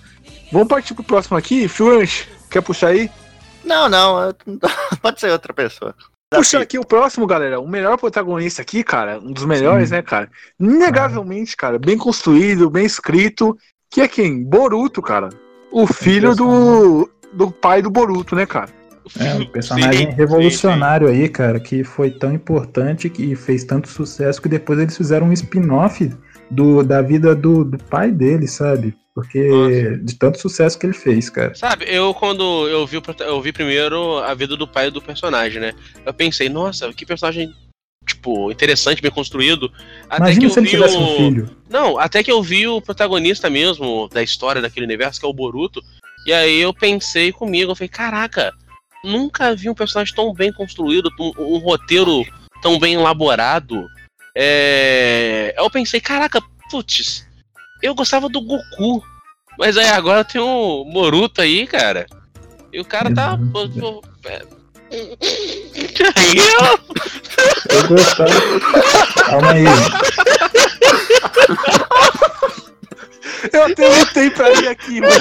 [0.51, 2.27] Vamos partir pro próximo aqui, Figurante.
[2.49, 3.09] Quer puxar aí?
[3.63, 4.19] Não, não.
[4.21, 4.35] eu-
[5.01, 5.93] Pode ser outra pessoa.
[6.31, 7.59] Puxa aqui o próximo, galera.
[7.59, 9.95] O melhor protagonista aqui, cara, um dos melhores, Sim.
[9.95, 10.29] né, cara?
[10.59, 13.57] Inegavelmente, cara, bem construído, bem escrito.
[13.89, 14.43] Que é quem?
[14.43, 15.29] Boruto, cara.
[15.71, 18.69] O filho do, do pai do Boruto, né, cara?
[19.19, 24.41] É, um personagem Sim, revolucionário aí, cara, que foi tão importante e fez tanto sucesso
[24.41, 26.11] que depois eles fizeram um spin-off
[26.49, 28.95] do, da vida do, do pai dele, sabe?
[29.13, 29.97] Porque Nossa.
[29.97, 31.53] de tanto sucesso que ele fez, cara.
[31.55, 35.73] Sabe, eu quando eu vi, eu vi primeiro a vida do pai do personagem, né?
[36.05, 37.51] Eu pensei, nossa, que personagem,
[38.09, 39.71] tipo, interessante, bem construído.
[40.09, 41.01] Até que Imagina eu se ele vi tivesse o...
[41.01, 41.57] um filho.
[41.69, 45.33] Não, até que eu vi o protagonista mesmo da história daquele universo, que é o
[45.33, 45.81] Boruto.
[46.25, 48.53] E aí eu pensei comigo, eu falei, caraca,
[49.03, 52.25] nunca vi um personagem tão bem construído, um, um roteiro
[52.61, 53.87] tão bem elaborado.
[54.35, 55.53] É...
[55.57, 57.25] Eu pensei, caraca, putz,
[57.81, 59.03] eu gostava do Goku.
[59.57, 62.05] Mas aí agora tem o Boruto aí, cara.
[62.71, 63.33] E o cara tá.
[63.33, 63.51] Exato.
[63.51, 64.58] pô, pô, é.
[64.91, 66.79] Eu.
[67.87, 68.31] Gostava.
[69.25, 69.63] Calma aí.
[73.53, 75.13] Eu até lutei pra ir aqui, mano.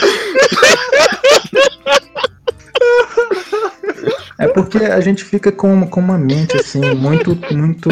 [4.39, 7.91] É porque a gente fica com, com uma mente assim, muito, muito,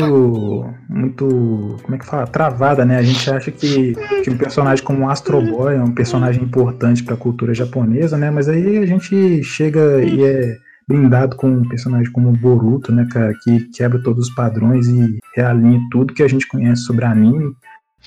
[0.88, 2.26] muito, como é que fala?
[2.26, 2.98] Travada, né?
[2.98, 7.16] A gente acha que, que um personagem como Astro Boy é um personagem importante pra
[7.16, 8.30] cultura japonesa, né?
[8.30, 10.56] Mas aí a gente chega e é
[10.88, 13.34] brindado com um personagem como Boruto, né, cara?
[13.42, 17.54] Que quebra todos os padrões e realinha tudo que a gente conhece sobre anime.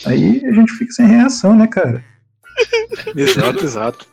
[0.05, 2.03] Aí a gente fica sem reação, né, cara?
[3.15, 4.05] Exato, exato.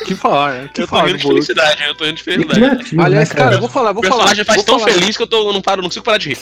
[0.00, 0.70] O que falar, né?
[0.72, 1.46] Que Eu tô falar rindo do de Boruto?
[1.46, 2.60] felicidade, eu tô rindo de felicidade.
[2.60, 4.16] criativo, Aliás, né, cara, eu vou falar, O vou falar.
[4.18, 4.92] personagem faz tão falar.
[4.92, 6.38] feliz que eu tô, não paro, não consigo parar de rir.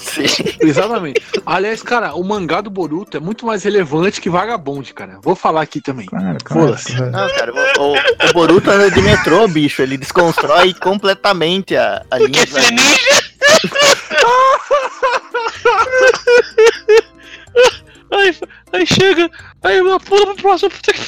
[0.61, 1.23] Exatamente.
[1.47, 5.19] Aliás, cara, o mangá do Boruto é muito mais relevante que Vagabond, cara.
[5.23, 6.07] Vou falar aqui também.
[6.07, 6.95] Claro, claro, Foda-se.
[6.97, 7.11] claro.
[7.11, 9.81] Não, cara, o, o- Boruto anda de metrô, bicho.
[9.83, 12.45] Ele desconstrói completamente a, a Porque linha.
[12.45, 13.29] esse é ninja.
[18.11, 18.37] aí,
[18.73, 19.31] aí chega,
[19.63, 20.93] aí uma pula pro próximo, puta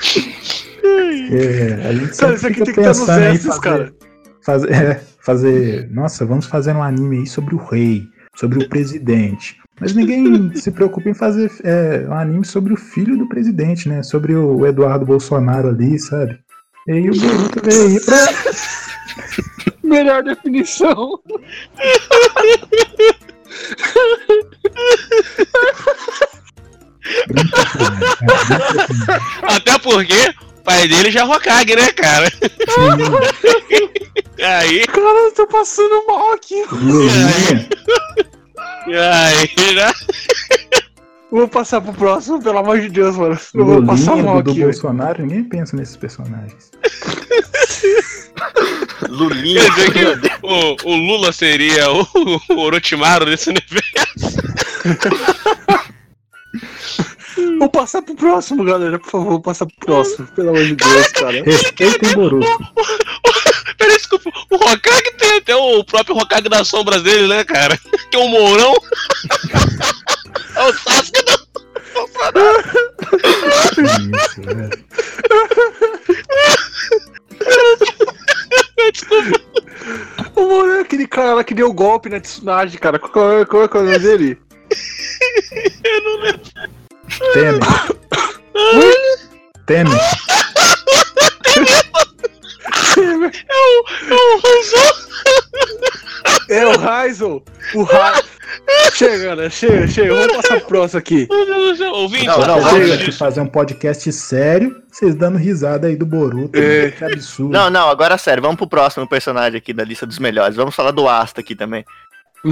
[0.00, 0.34] que
[0.82, 3.94] É, a gente Cara, isso aqui tem que estar nos fazer, cara.
[4.42, 9.60] Fazer, é, fazer, nossa, vamos fazer um anime aí sobre o rei, sobre o presidente.
[9.80, 14.02] Mas ninguém se preocupa em fazer é, um anime sobre o filho do presidente, né?
[14.02, 16.38] Sobre o Eduardo Bolsonaro ali, sabe?
[16.86, 18.26] E aí o Boruto veio aí pra.
[19.82, 21.18] Melhor definição.
[29.42, 32.30] Até porque o pai dele já é Hokage, né, cara?
[34.42, 36.64] Aí, Cara, eu tô passando mal aqui.
[36.72, 37.68] Lulinha.
[38.88, 39.92] aí, né?
[41.30, 43.38] Vou passar pro próximo, pelo amor de Deus, mano.
[43.54, 44.60] Eu vou passar mal do, do aqui.
[44.60, 44.72] velho.
[44.72, 46.70] Bolsonaro, ninguém pensa nesses personagens.
[49.08, 49.62] Lulinha.
[49.62, 52.06] Quer dizer que o, o Lula seria o,
[52.50, 53.90] o Orochimaru desse universo.
[57.58, 58.98] Vou passar pro próximo, galera.
[58.98, 60.26] Por favor, vou passar pro próximo.
[60.28, 61.42] Pelo amor de Deus, cara.
[61.42, 62.46] Respeitem Boruto.
[63.78, 64.30] Peraí, desculpa.
[64.50, 67.78] O Hokage tem até o próprio Hokage das sombras dele, né, cara?
[68.10, 68.74] Que é o Mourão.
[70.54, 71.48] É o Sasuke do
[71.94, 72.64] Bolsonaro.
[74.12, 74.70] Isso, velho.
[80.36, 82.98] O Moro é aquele cara lá que deu golpe na Tsunade, cara.
[82.98, 84.38] Qual é, qual é, o nome dele?
[87.32, 87.60] Temer.
[89.66, 90.00] Temer.
[93.00, 94.76] É o, é o Hanzo.
[96.48, 97.42] É o Raizo.
[97.74, 98.28] O Raizo.
[98.94, 99.48] Chega, né?
[99.48, 100.14] Chega, chega.
[100.14, 101.28] Vamos passar pro próximo aqui.
[101.92, 102.96] Ouvinte, Não, não, não, chega.
[102.96, 106.58] De fazer um podcast sério, vocês dando risada aí do Boruto.
[106.58, 106.86] É.
[106.86, 106.90] né?
[106.90, 107.52] Que absurdo.
[107.52, 110.56] Não, não, agora sério, vamos pro próximo personagem aqui da lista dos melhores.
[110.56, 111.84] Vamos falar do Asta aqui também.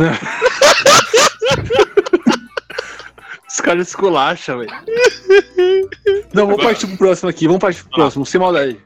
[3.49, 4.71] Os caras esculacham, velho.
[6.33, 7.47] Não, vamos partir pro próximo aqui.
[7.47, 8.79] Vamos partir pro próximo, sem maldade.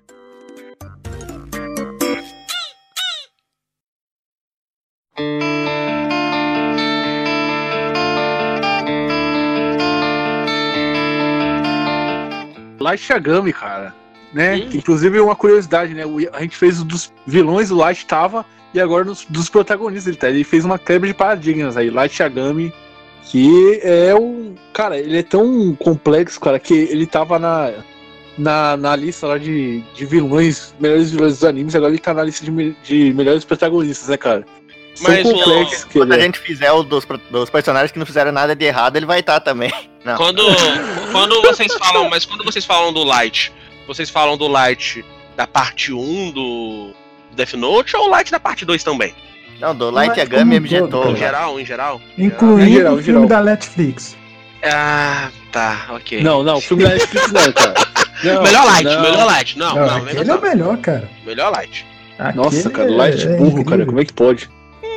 [12.92, 13.94] Light Yagami, cara.
[14.32, 14.60] Né?
[14.60, 16.06] Que, Inclusive, uma curiosidade, né?
[16.06, 20.06] o- A gente fez o dos vilões, o Light tava, e agora nos, dos protagonistas
[20.08, 20.28] ele tá.
[20.30, 21.90] Ele fez uma quebra de paradigmas aí.
[21.90, 22.72] Light Yagami,
[23.24, 24.54] que é um.
[24.72, 27.72] Cara, ele é tão complexo, cara, que ele tava na.
[28.38, 32.24] Na, na lista lá de, de vilões, melhores vilões dos animes, agora ele tá na
[32.24, 34.46] lista de, de melhores protagonistas, né, cara?
[35.02, 36.20] Mas o- complexo que Quando a é.
[36.22, 39.38] gente fizer o dos, dos personagens que não fizeram nada de errado, ele vai estar
[39.40, 39.70] também.
[40.04, 40.16] Não.
[40.16, 40.42] Quando,
[41.12, 43.52] quando vocês falam, mas quando vocês falam do Light,
[43.86, 45.04] vocês falam do Light
[45.36, 46.92] da parte 1 do
[47.34, 49.14] Death Note ou o Light da parte 2 também?
[49.60, 51.00] Não, do Light Mas Yagami todo, objetou.
[51.02, 51.16] Em cara.
[51.18, 52.00] geral, em geral?
[52.18, 54.16] Incluindo Em geral, o filme da Netflix.
[54.64, 56.20] Ah, tá, ok.
[56.22, 57.74] Não, não, filme da Netflix não, cara.
[58.24, 59.02] Não, melhor Light, não.
[59.02, 59.58] melhor Light.
[59.58, 61.10] Não, Não, não, aquele é o melhor, cara.
[61.24, 61.86] melhor Light.
[62.34, 63.60] Nossa, Aquele cara, Light é burro, cara.
[63.60, 63.86] incrível.
[63.86, 64.50] Como é que pode?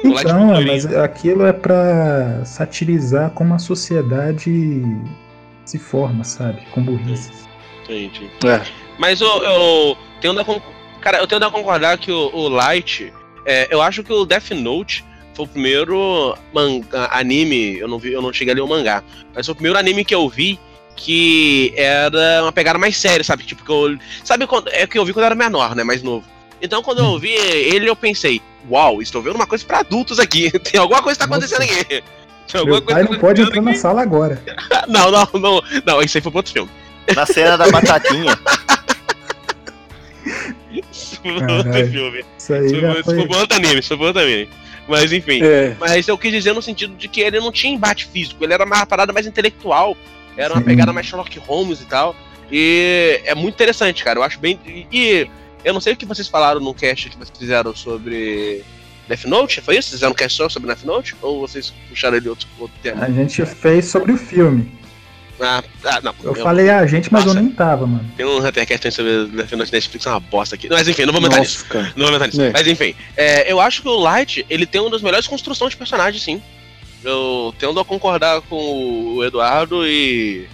[0.03, 4.83] Então, mas aquilo é pra satirizar como a sociedade
[5.65, 6.61] se forma, sabe?
[6.71, 7.47] Com burrices.
[7.83, 8.29] Entendi.
[8.45, 8.61] É.
[8.99, 10.45] Mas eu, eu tenho da
[11.01, 13.11] cara, eu tenho da concordar que o, o Light,
[13.45, 18.13] é, eu acho que o Death Note foi o primeiro manga, anime, eu não vi,
[18.13, 20.59] eu não cheguei a ler o mangá, mas foi o primeiro anime que eu vi
[20.95, 23.43] que era uma pegada mais séria, sabe?
[23.43, 26.01] Tipo que eu, sabe quando é que eu vi quando eu era menor, né, mais
[26.01, 26.25] novo.
[26.61, 30.51] Então quando eu vi ele eu pensei, uau, estou vendo uma coisa pra adultos aqui.
[30.59, 31.45] Tem alguma coisa que tá Nossa.
[31.55, 32.03] acontecendo aqui.
[32.51, 33.79] Tem alguma Meu pai não pode entrar na aqui.
[33.79, 34.41] sala agora.
[34.87, 36.69] Não, não, não, não, isso aí foi pro outro filme.
[37.15, 38.37] Na cena da batatinha.
[40.91, 42.25] Isso foi outro filme.
[42.37, 43.15] Isso aí Isso foi, foi.
[43.15, 44.49] foi pro outro anime, isso foi pro outro anime.
[44.87, 45.39] Mas enfim.
[45.43, 45.75] É.
[45.79, 48.63] Mas eu quis dizer no sentido de que ele não tinha embate físico, ele era
[48.63, 49.97] uma parada mais intelectual,
[50.37, 50.65] era uma Sim.
[50.67, 52.15] pegada mais Sherlock Holmes e tal.
[52.51, 54.19] E é muito interessante, cara.
[54.19, 54.59] Eu acho bem.
[54.91, 55.27] E
[55.65, 58.63] eu não sei o que vocês falaram no cast que vocês fizeram sobre
[59.07, 59.89] Death Note, foi isso?
[59.89, 61.15] Vocês fizeram um cast só sobre Death Note?
[61.21, 63.03] Ou vocês puxaram ele outro, outro tema?
[63.03, 64.71] A gente fez sobre o filme.
[65.39, 66.15] Ah, ah, não.
[66.23, 67.41] Eu falei a gente, mas eu Nossa.
[67.41, 68.09] nem tava, mano.
[68.15, 70.69] Tem um Huntercast sobre Death Note Netflix, é uma bosta aqui.
[70.69, 71.65] Mas enfim, não vou aumentar nisso.
[71.73, 72.41] Não vou aumentar nisso.
[72.41, 72.51] É.
[72.51, 75.77] Mas enfim, é, eu acho que o Light, ele tem uma das melhores construções de
[75.77, 76.41] personagem, sim.
[77.03, 80.47] Eu tendo a concordar com o Eduardo e.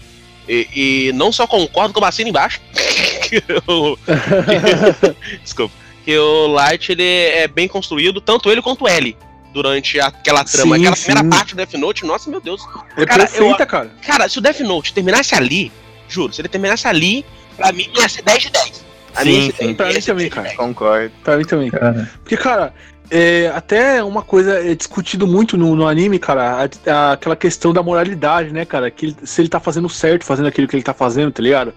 [0.47, 0.67] E,
[1.09, 2.59] e não só concordo, como assino embaixo.
[3.29, 3.37] que
[3.67, 5.73] o- que- desculpa.
[6.03, 9.15] Que o Light ele é bem construído, tanto ele quanto ele,
[9.53, 10.75] durante aquela trama.
[10.75, 11.05] Sim, aquela sim.
[11.05, 12.61] primeira parte do Death Note, nossa meu Deus.
[12.97, 13.91] É Cara, perfeita, cara.
[14.05, 15.71] Cara, se o Death Note terminasse ali,
[16.09, 17.23] juro, se ele terminasse ali,
[17.55, 18.85] pra mim ia ser 10 de 10.
[19.13, 19.73] A Sim, mim sim.
[19.73, 20.47] 10, Pra mim também, 10 de cara.
[20.47, 20.57] 10.
[20.57, 21.11] Concordo.
[21.23, 21.69] Pra mim também.
[21.69, 22.73] Cara, Porque, cara,
[23.11, 27.73] é, até uma coisa é discutido muito no, no anime, cara, a- a- aquela questão
[27.73, 28.89] da moralidade, né, cara?
[28.89, 31.73] Que ele- se ele tá fazendo certo, fazendo aquilo que ele tá fazendo, tá ligado?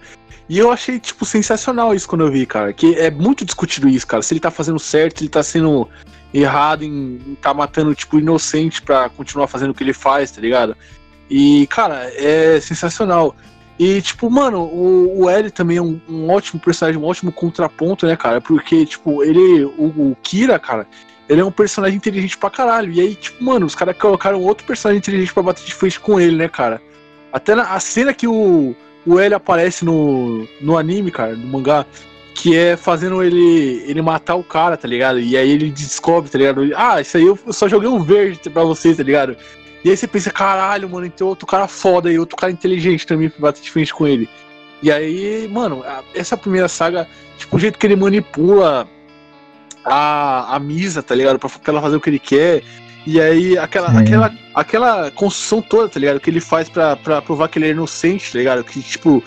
[0.47, 2.71] E eu achei, tipo, sensacional isso quando eu vi, cara.
[2.71, 4.23] Que é muito discutido isso, cara.
[4.23, 5.89] Se ele tá fazendo certo, ele tá sendo
[6.33, 10.39] errado em, em tá matando, tipo, inocente pra continuar fazendo o que ele faz, tá
[10.39, 10.77] ligado?
[11.29, 13.35] E, cara, é sensacional.
[13.77, 18.05] E, tipo, mano, o, o L também é um, um ótimo personagem, um ótimo contraponto,
[18.05, 18.39] né, cara?
[18.39, 19.65] Porque, tipo, ele.
[19.65, 20.87] O, o Kira, cara,
[21.27, 22.91] ele é um personagem inteligente pra caralho.
[22.91, 26.19] E aí, tipo, mano, os caras colocaram outro personagem inteligente pra bater de frente com
[26.19, 26.81] ele, né, cara?
[27.31, 31.85] Até na, a cena que o, o L aparece no, no anime, cara, no mangá,
[32.35, 35.19] que é fazendo ele, ele matar o cara, tá ligado?
[35.19, 36.69] E aí ele descobre, tá ligado?
[36.75, 39.35] Ah, isso aí eu, só joguei um verde pra você, tá ligado?
[39.83, 43.29] E aí você pensa, caralho, mano, tem outro cara foda aí, outro cara inteligente também
[43.29, 44.29] pra bater de frente com ele.
[44.81, 47.07] E aí, mano, essa primeira saga,
[47.37, 48.87] tipo, o jeito que ele manipula
[49.85, 51.39] a, a Misa, tá ligado?
[51.39, 52.63] Pra, pra ela fazer o que ele quer.
[53.05, 53.97] E aí, aquela, Sim.
[53.97, 56.19] aquela, aquela construção toda, tá ligado?
[56.19, 58.63] Que ele faz pra, pra provar que ele é inocente, tá ligado?
[58.63, 59.23] Que, tipo,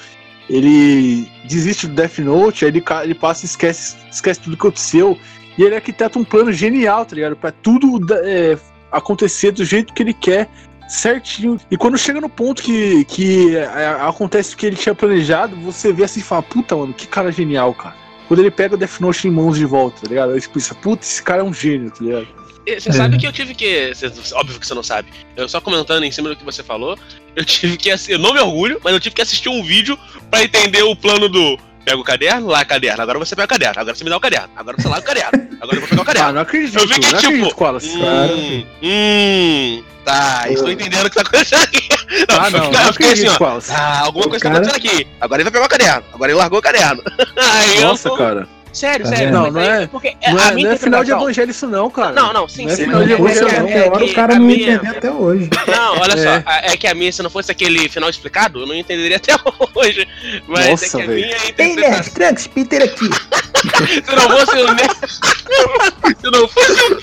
[0.51, 5.17] ele desiste do Death Note, aí ele, ele passa e esquece, esquece tudo que aconteceu.
[5.57, 7.37] E ele arquiteta um plano genial, tá ligado?
[7.37, 8.59] Pra tudo é,
[8.91, 10.49] acontecer do jeito que ele quer,
[10.89, 11.61] certinho.
[11.71, 15.93] E quando chega no ponto que, que é, acontece o que ele tinha planejado, você
[15.93, 18.08] vê assim e fala, puta, mano, que cara genial, cara.
[18.29, 20.33] Quando ele pega o Death Note em mãos de volta, tá ligado?
[20.33, 22.29] Aí você pensa, puta, esse cara é um gênio, tá ligado?
[22.67, 22.93] Você É.
[22.93, 23.93] sabe que eu tive que.
[24.35, 25.09] Óbvio que você não sabe.
[25.35, 26.99] Eu só comentando em cima do que você falou,
[27.35, 27.89] eu tive que.
[28.09, 29.99] Eu não me orgulho, mas eu tive que assistir um vídeo
[30.31, 31.59] pra entender o plano do.
[31.89, 33.03] Pega o caderno, lá caderno.
[33.03, 33.81] Agora você pega o caderno.
[33.81, 34.49] Agora você me dá o caderno.
[34.55, 35.49] Agora você lá o caderno.
[35.61, 36.33] Agora eu vou pegar o Ah, caderno.
[36.35, 37.97] não acredito, Eu vi que, não tipo, acredito, Wallace.
[37.97, 41.89] Hum, hum, tá, estou entendendo o que tá acontecendo aqui.
[42.29, 43.45] Ah, não, eu não fiquei assim, acredito, ó.
[43.45, 43.73] Wallace.
[43.73, 45.07] Ah, alguma O coisa cara- tá acontecendo aqui.
[45.21, 46.05] Agora ele vai pegar o caderno.
[46.13, 47.03] Agora ele largou o caderno.
[47.37, 48.49] Aí Nossa, eu, cara.
[48.73, 49.33] Sério, Tá sério.
[49.33, 51.91] Não, não é- Porque Não a é, minha não é final de evangelho isso não,
[51.91, 52.13] cara.
[52.13, 52.85] Não, não, sim, Não é sim.
[52.85, 53.69] final de é- Depois, é- evangelho, é- não.
[53.85, 55.51] é hora que o cara não minha- entender até hoje.
[55.67, 56.17] Não, olha É.
[56.43, 59.33] só, é que a minha, se não fosse aquele final explicado, eu não entenderia até
[59.75, 60.07] hoje.
[60.47, 61.13] Mas é Nossa, que a velho.
[61.27, 62.15] minha interpretação.
[62.15, 63.09] Trunks, Peter aqui.
[64.05, 64.95] Se não fosse o Nerd.
[66.21, 66.99] Se não fosse o.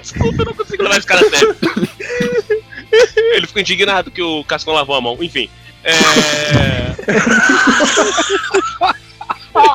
[0.00, 1.56] Desculpa, eu não consigo levar esse cara a sério.
[3.34, 5.16] Ele ficou indignado que o Cascão lavou a mão.
[5.20, 5.48] Enfim.
[5.84, 5.94] É.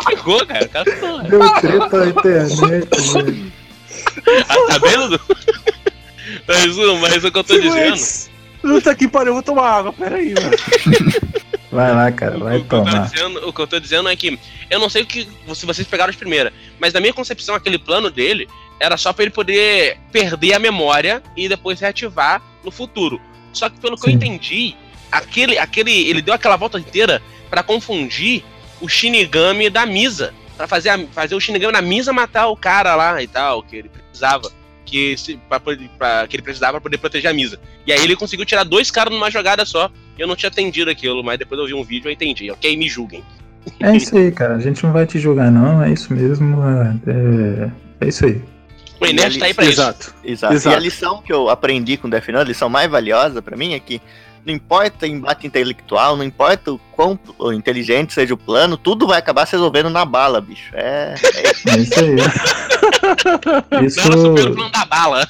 [0.10, 0.66] Ficou, cara.
[0.66, 1.22] O cara ficou.
[1.24, 2.56] Deu treta na internet,
[3.12, 3.52] velho.
[4.50, 5.22] Ah, tá vendo?
[6.48, 7.98] Mas, o- mas o que eu tô dizendo.
[8.62, 10.52] Puta que pariu, eu vou tomar água, peraí, mano.
[11.72, 13.08] Vai lá, cara, vai o, que eu tô tomar.
[13.10, 15.86] dizendo, o que eu tô dizendo é que eu não sei o que se vocês
[15.88, 18.48] pegaram de primeira, mas na minha concepção, aquele plano dele
[18.80, 23.20] era só pra ele poder perder a memória e depois reativar no futuro.
[23.54, 24.16] Só que pelo que eu Sim.
[24.16, 24.76] entendi,
[25.12, 28.44] aquele, aquele, ele deu aquela volta inteira pra confundir
[28.82, 30.34] o Shinigami da Misa.
[30.56, 33.76] Pra fazer, a- fazer o Shinigami da Misa matar o cara lá e tal, que
[33.76, 34.52] ele precisava.
[34.86, 37.60] Que, se, pra, poder- pra- que ele precisava pra poder proteger a Misa.
[37.86, 39.92] E aí ele conseguiu tirar dois caras numa jogada só.
[40.18, 42.50] Eu não tinha entendido aquilo, mas depois eu vi um vídeo e eu entendi.
[42.50, 43.24] Ok, me julguem.
[43.82, 44.56] É isso aí, cara.
[44.56, 45.84] A gente não vai te julgar, não.
[45.84, 46.58] É isso mesmo.
[47.06, 47.70] É,
[48.06, 48.42] é isso aí.
[49.00, 49.74] O Enes ali- tá aí pra isso.
[49.74, 50.14] Exato.
[50.24, 50.54] Exato.
[50.56, 50.74] Exato.
[50.76, 53.74] E a lição que eu aprendi com Death Note, a lição mais valiosa pra mim
[53.74, 54.02] é que
[54.48, 57.20] não importa embate intelectual, não importa o quão
[57.54, 60.72] inteligente seja o plano, tudo vai acabar se resolvendo na bala, bicho.
[60.74, 62.16] É, é É isso aí.
[63.86, 64.10] Isso.
[64.10, 65.28] Não, o plano da bala.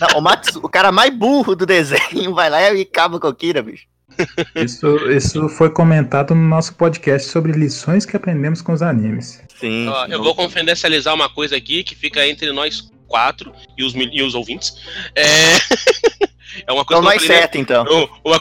[0.00, 3.34] Não, o, Max, o cara mais burro do desenho vai lá e acaba com o
[3.34, 3.84] Kira, bicho.
[4.54, 9.40] Isso, isso foi comentado no nosso podcast sobre lições que aprendemos com os animes.
[9.58, 9.88] Sim.
[9.88, 14.10] Ó, eu vou confidencializar uma coisa aqui que fica entre nós quatro e os, mil-
[14.12, 14.74] e os ouvintes.
[15.14, 15.24] É,
[16.66, 17.42] é uma coisa Então que eu nós falei, né?
[17.42, 17.84] sete, então.
[18.24, 18.40] Uma,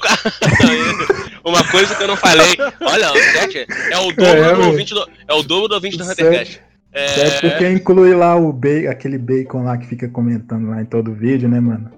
[1.44, 2.56] uma coisa que eu não falei.
[2.82, 5.10] Olha, o Sete é o dobro É, do ouvinte do.
[5.28, 6.04] É o dobro do ouvinte do.
[6.04, 6.62] Huntercast.
[6.94, 10.86] É É, porque inclui lá o bacon, aquele bacon lá que fica comentando lá em
[10.86, 11.92] todo vídeo, né, mano?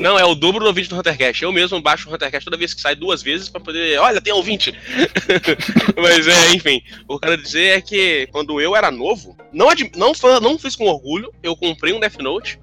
[0.00, 1.42] não, é o dobro do ouvinte do Huntercast.
[1.42, 3.98] Eu mesmo baixo o Huntercast toda vez que sai duas vezes pra poder.
[3.98, 4.74] Olha, tem ouvinte!
[5.96, 6.82] Mas é, enfim.
[7.06, 10.74] O que eu quero dizer é que quando eu era novo, não, não, não fiz
[10.74, 12.58] com orgulho, eu comprei um Death Note.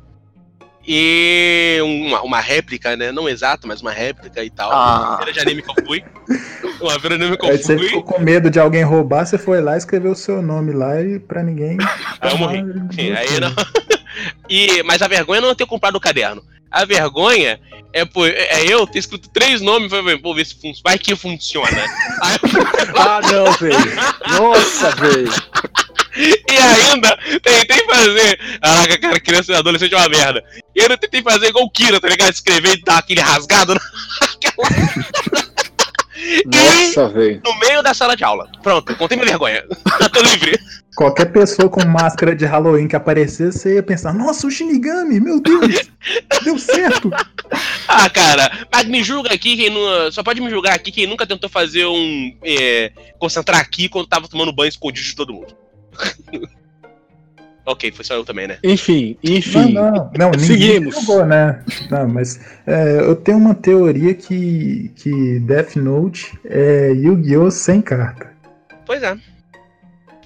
[0.91, 3.11] E uma, uma réplica, né?
[3.11, 4.71] Não exato, mas uma réplica e tal.
[4.71, 5.09] Ah.
[5.09, 6.03] Uma feira de anime que eu fui.
[6.81, 7.87] Uma feira de anime que eu você fui.
[7.89, 10.99] ficou com medo de alguém roubar, você foi lá e escreveu o seu nome lá
[10.99, 11.77] e pra ninguém.
[12.19, 12.63] Aí eu morri.
[12.91, 13.39] Sim, aí você.
[13.39, 13.53] não.
[14.49, 16.43] E, mas a vergonha não é ter comprado o caderno.
[16.71, 17.59] A vergonha
[17.93, 21.69] é, pô, é eu ter escrito três nomes e pô, ver se vai que funciona.
[22.21, 22.37] Aí,
[22.97, 23.77] Ah, não, velho.
[24.39, 25.31] Nossa, velho.
[26.19, 28.39] E ainda tentei fazer.
[28.61, 30.43] Caraca, cara, criança e adolescente é uma merda.
[30.75, 32.33] E ainda tentei fazer igual o Kira, tá ligado?
[32.33, 33.79] Escrever e dar aquele rasgado
[36.45, 37.41] Nossa, velho.
[37.45, 38.49] no meio da sala de aula.
[38.61, 39.63] Pronto, contei minha vergonha.
[40.01, 40.59] Eu tô livre.
[40.95, 45.39] Qualquer pessoa com máscara de Halloween que aparecesse, você ia pensar, nossa, o Shinigami, meu
[45.41, 45.89] Deus,
[46.43, 47.09] deu certo.
[47.91, 50.11] Ah, cara, mas me julga aqui quem não.
[50.11, 52.37] Só pode me julgar aqui quem nunca tentou fazer um.
[52.43, 55.57] é, concentrar aqui quando tava tomando banho escondido de todo mundo.
[57.65, 58.57] Ok, foi só eu também, né?
[58.63, 59.73] Enfim, enfim.
[59.73, 60.95] Não, não, não ninguém Seguimos.
[61.01, 61.63] jogou, né?
[61.91, 67.51] Não, mas é, eu tenho uma teoria que, que Death Note é Yu-Gi-Oh!
[67.51, 68.33] sem carta.
[68.87, 69.15] Pois é.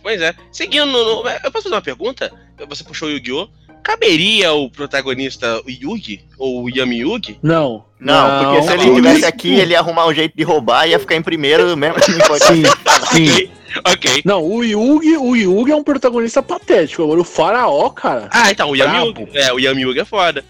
[0.01, 0.33] Pois é.
[0.53, 2.31] Seguindo, no- eu posso fazer uma pergunta?
[2.69, 3.49] Você puxou o Yu-Gi-Oh!
[3.83, 6.23] Caberia o protagonista o Yugi?
[6.37, 7.37] Ou o Yami Yugi?
[7.43, 7.83] Não.
[7.99, 8.89] Não, porque se ele não.
[8.97, 11.97] estivesse aqui, ele ia arrumar um jeito de roubar e ia ficar em primeiro mesmo.
[12.09, 12.63] Não pode Sim,
[13.11, 13.49] sim.
[13.85, 14.21] Ok.
[14.23, 17.03] Não, o Yugi, o Yugi é um protagonista patético.
[17.03, 18.27] Agora o Faraó, cara.
[18.31, 19.07] Ah, então, o Yami.
[19.07, 19.27] Yugi.
[19.33, 20.45] É, o Yami Yugi é foda.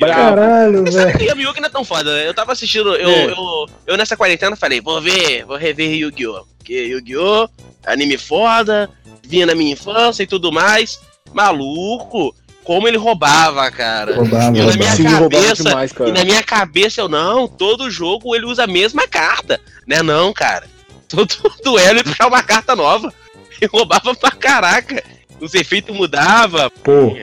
[0.00, 1.18] Caralho, velho.
[1.18, 2.10] O Yami Yugi não é tão foda.
[2.22, 3.24] Eu tava assistindo, eu, É.
[3.26, 6.44] eu, eu nessa quarentena falei, vou ver, vou rever Yu-Gi-Oh!
[6.58, 7.48] Porque Yu-Gi-Oh!
[7.84, 8.88] anime foda,
[9.22, 10.98] vinha na minha infância e tudo mais.
[11.34, 12.34] Maluco,
[12.64, 14.16] como ele roubava, cara.
[14.16, 14.96] Roubava, E na minha.
[14.96, 18.66] Sim, roubava cabeça, demais, E na minha cabeça eu, não, todo jogo ele usa a
[18.66, 19.60] mesma carta.
[19.86, 20.66] Né não, cara.
[21.08, 23.12] Todo duelo ele puxava uma carta nova.
[23.60, 25.02] E roubava pra caraca.
[25.40, 26.70] Os efeitos mudavam.
[26.82, 27.16] Pô,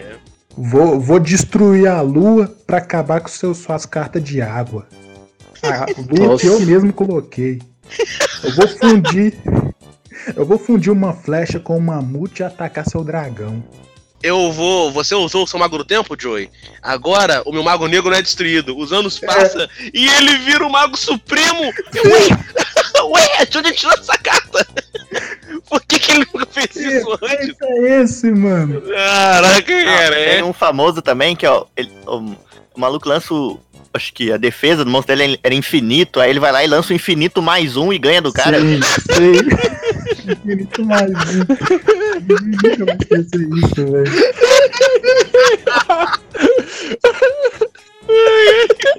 [0.56, 4.88] vou, vou destruir a lua pra acabar com seus, suas cartas de água.
[5.64, 7.62] A lua que eu mesmo coloquei.
[8.44, 9.34] Eu vou fundir.
[10.36, 13.64] Eu vou fundir uma flecha com um mamute e atacar seu dragão.
[14.22, 14.92] Eu vou.
[14.92, 16.50] Você usou o seu mago do tempo, Joey?
[16.82, 18.78] Agora o meu mago negro não é destruído.
[18.78, 21.62] Os anos passam e ele vira o mago supremo.
[21.64, 22.28] Ué,
[23.40, 24.68] ué, de onde ele tirou essa carta?
[25.70, 27.50] Por que, que ele nunca fez isso antes?
[27.50, 28.82] Esse é esse, mano.
[28.82, 30.16] Caraca, cara.
[30.16, 30.44] Tem É.
[30.44, 33.60] um famoso também que, ó, ele- o, o maluco lança o.
[33.92, 36.94] Acho que a defesa do monstro dele era infinito, aí ele vai lá e lança
[36.94, 38.60] o infinito mais um e ganha do cara.
[38.62, 38.80] Sim,
[39.16, 39.40] sei.
[40.32, 41.40] Infinito mais um.
[41.40, 44.12] Nunca vou esquecer isso, velho.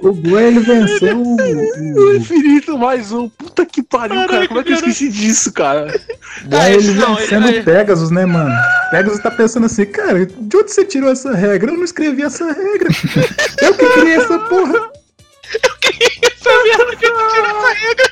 [0.01, 3.27] O Gwen, ele venceu o, O infinito mais um.
[3.29, 4.47] Puta que pariu, cara.
[4.47, 5.87] Como é que eu esqueci disso, cara?
[5.87, 8.53] o Gwen, Ah, ele não, vencendo ele- Pegasus, né, mano?
[8.89, 11.71] Pegasus tá pensando assim, cara, de onde você tirou essa regra?
[11.71, 12.89] Eu não escrevi essa regra.
[13.61, 14.89] Eu que criei essa porra.
[16.23, 18.10] Essa merda que eu tirei essa regra.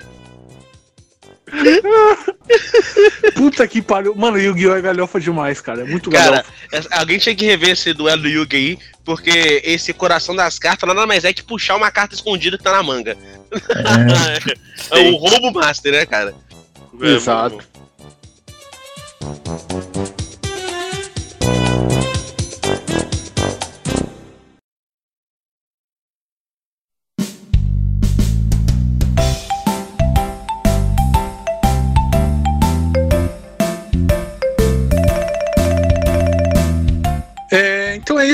[3.36, 4.16] Puta que pariu.
[4.16, 4.76] Mano, Yu-Gi-Oh!
[4.76, 5.82] é galhofa demais, cara.
[5.82, 6.54] É muito Cara, galhofa.
[6.72, 10.88] essa- alguém tinha que rever esse duelo do Yugi aí, porque esse coração das cartas
[10.88, 13.18] nada mais é que puxar uma carta escondida que tá na manga.
[14.91, 16.34] É, o roubo master, né, cara?
[17.02, 17.60] É, Exato.
[19.26, 20.19] É,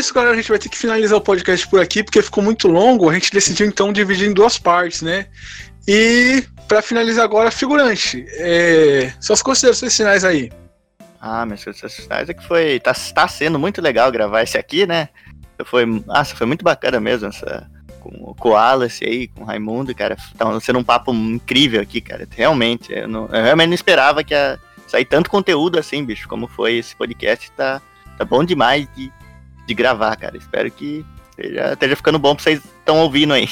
[0.05, 0.33] isso, galera.
[0.33, 3.09] A gente vai ter que finalizar o podcast por aqui, porque ficou muito longo.
[3.09, 5.27] A gente decidiu então dividir em duas partes, né?
[5.87, 8.25] E pra finalizar agora, figurante.
[8.37, 10.51] É, suas considerações finais aí.
[11.19, 12.79] Ah, minhas coisas finais é que foi.
[12.79, 15.09] Tá, tá sendo muito legal gravar esse aqui, né?
[15.65, 17.69] Foi, nossa, foi muito bacana mesmo essa.
[17.99, 20.15] Com, o Wallace aí, com o Raimundo, cara.
[20.37, 22.27] Tá sendo um papo incrível aqui, cara.
[22.29, 22.93] Realmente.
[22.93, 26.75] Eu, não, eu realmente não esperava que ia sair tanto conteúdo assim, bicho, como foi
[26.75, 27.51] esse podcast.
[27.53, 27.81] Tá,
[28.15, 29.11] tá bom demais de,
[29.65, 30.37] de gravar, cara.
[30.37, 33.49] Espero que esteja, esteja ficando bom pra vocês estão ouvindo aí.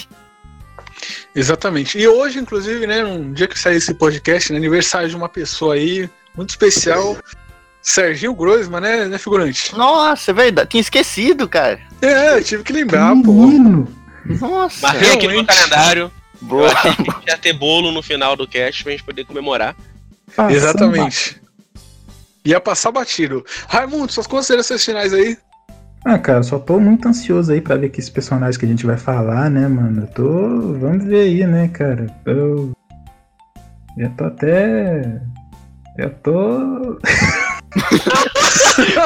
[1.36, 1.98] Exatamente.
[1.98, 5.76] E hoje, inclusive, né, um dia que sair esse podcast, né, aniversário de uma pessoa
[5.76, 7.18] aí muito especial,
[7.82, 9.76] Serginho Groisman, né, né, figurante?
[9.76, 10.70] Nossa, é verdade.
[10.70, 11.82] Tinha esquecido, cara.
[12.02, 13.34] É, eu tive que lembrar, pô.
[13.34, 13.94] Menino.
[14.40, 14.88] Nossa.
[14.88, 16.12] Marquei aqui no calendário.
[16.42, 16.72] Eu Boa.
[16.72, 19.76] achei que ia ter bolo no final do cast pra gente poder comemorar.
[20.36, 21.42] Passando Exatamente.
[22.46, 23.46] Ia passar batido.
[23.68, 25.38] Raimundo, suas considerações finais aí.
[26.06, 28.86] Ah, cara, só tô muito ansioso aí pra ver que esse personagem que a gente
[28.86, 30.02] vai falar, né, mano?
[30.04, 30.74] Eu tô.
[30.80, 32.08] Vamos ver aí, né, cara?
[32.26, 32.72] Eu.
[33.98, 35.22] Eu tô até.
[35.98, 37.00] Eu tô.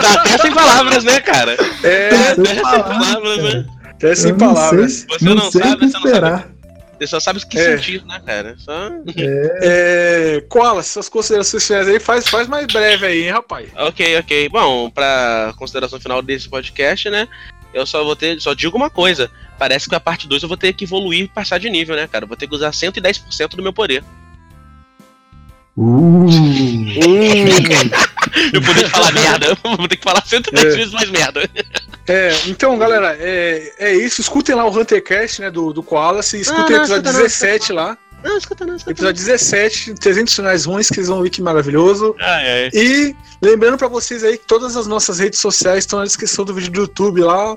[0.02, 1.56] Tá até sem palavras, né, cara?
[1.84, 3.66] É, Sem Até sem palavras, né?
[4.04, 4.94] é sem palavras.
[4.94, 6.44] sei- Você não, não sei sabe, você não sabe.
[6.98, 7.78] Você só sabe o que É.
[7.78, 8.56] sentir, né, cara?
[8.58, 8.90] Só...
[9.62, 13.70] É, Koala, suas considerações finais aí, faz, faz mais breve aí, hein, rapaz.
[13.76, 14.50] Ok, ok.
[14.50, 17.28] Bom, pra consideração final desse podcast, né?
[17.74, 18.40] Eu só vou ter.
[18.42, 19.30] Só digo uma coisa.
[19.60, 22.08] Parece que a parte 2 eu vou ter que evoluir e passar de nível, né,
[22.08, 22.24] cara?
[22.24, 24.04] Eu vou ter que usar 110% do meu poder.
[25.78, 26.26] Uh,
[28.52, 29.48] Meu poder de falar merda.
[29.64, 30.70] Eu vou ter que falar 110 É.
[30.78, 31.50] vezes mais merda.
[32.08, 34.22] É, então, galera, é, é isso.
[34.22, 36.24] Escutem lá o Huntercast, né, do, do Koala.
[36.24, 37.98] Se escutem Ah, o não, episódio escuta não, 17 lá.
[38.24, 39.10] Não, escuta não, escuta não.
[39.10, 42.16] Episódio 17, 300 finais ruins, que vocês vão ver que maravilhoso.
[42.20, 42.70] Ai, ai.
[42.74, 46.54] E lembrando pra vocês aí que todas as nossas redes sociais estão na descrição do
[46.54, 47.56] vídeo do YouTube lá.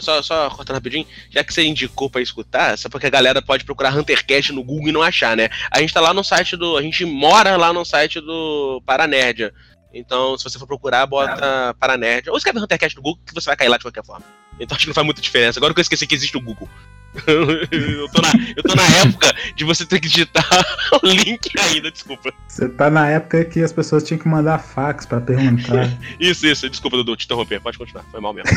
[0.00, 3.64] Só, só cortando rapidinho, já que você indicou pra escutar, só porque a galera pode
[3.64, 5.48] procurar Huntercast no Google e não achar, né?
[5.70, 6.76] A gente tá lá no site do.
[6.76, 9.52] A gente mora lá no site do Paranerdia.
[9.92, 12.28] Então, se você for procurar, bota para nerd.
[12.28, 14.24] Ou escreve Huntercast no Google, que você vai cair lá de qualquer forma.
[14.60, 15.58] Então acho que não faz muita diferença.
[15.58, 16.68] Agora que eu esqueci que existe o Google.
[17.26, 20.46] eu, tô na, eu tô na época de você ter que digitar
[21.02, 22.32] o link ainda, desculpa.
[22.46, 25.88] Você tá na época que as pessoas tinham que mandar fax pra perguntar.
[26.20, 27.60] Isso, isso, desculpa, Dudu, te interromper.
[27.60, 28.50] Pode continuar, foi mal mesmo.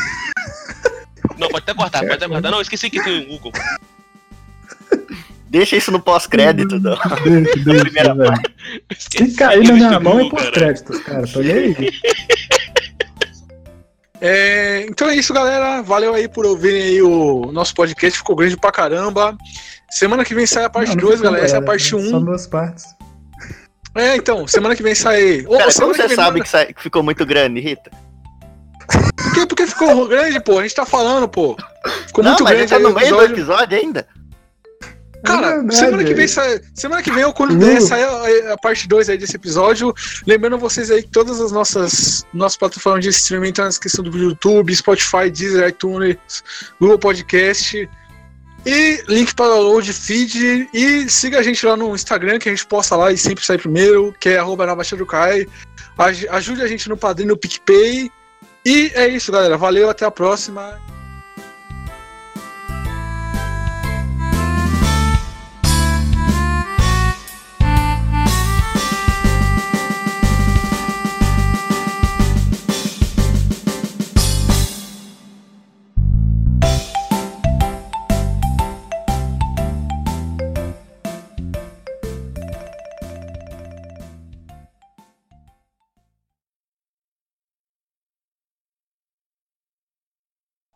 [1.37, 2.51] Não, pode até cortar, pode até cortar.
[2.51, 3.51] Não, esqueci que tem o Google.
[5.49, 6.97] Deixa isso no pós-crédito, não.
[7.23, 8.33] Deixa, deixa, Primeira velho.
[8.97, 11.27] Se cair na minha mão é Google, por cara.
[11.27, 11.75] Tô nem aí.
[14.23, 15.81] É, então é isso, galera.
[15.81, 18.19] Valeu aí por ouvirem aí o nosso podcast.
[18.19, 19.35] Ficou grande pra caramba.
[19.89, 21.43] Semana que vem sai a parte Não, não 2, ficou galera.
[21.45, 22.09] Essa é a parte 1.
[22.09, 22.85] São duas partes.
[23.95, 25.41] É, então, semana que vem sai.
[25.41, 27.89] Cara, como você que vem sabe manda- que, sa- que ficou muito grande, Rita?
[29.41, 29.47] Quê?
[29.47, 30.59] Porque ficou grande, pô.
[30.59, 31.57] A gente tá falando, pô.
[32.07, 33.33] Ficou não, muito mas grande tá no meio do episódio.
[33.35, 34.07] episódio ainda.
[35.23, 36.27] Cara, É semana que vem.
[36.27, 37.59] Semana que vem, ou quando Uh.
[37.59, 39.93] der, sai a, a parte 2 aí desse episódio.
[40.25, 44.17] Lembrando vocês aí que todas as nossas, nossas plataformas de streaming estão na descrição do
[44.17, 46.17] YouTube, Spotify, Deezer, iTunes,
[46.79, 47.87] Google Podcast.
[48.65, 50.69] E link para download, feed.
[50.73, 53.57] E siga a gente lá no Instagram, que a gente posta lá e sempre sai
[53.57, 55.07] primeiro, que é arroba na Baixa do
[56.31, 58.11] Ajude a gente no padrinho no PicPay.
[58.65, 59.57] E é isso, galera.
[59.57, 60.79] Valeu, até a próxima.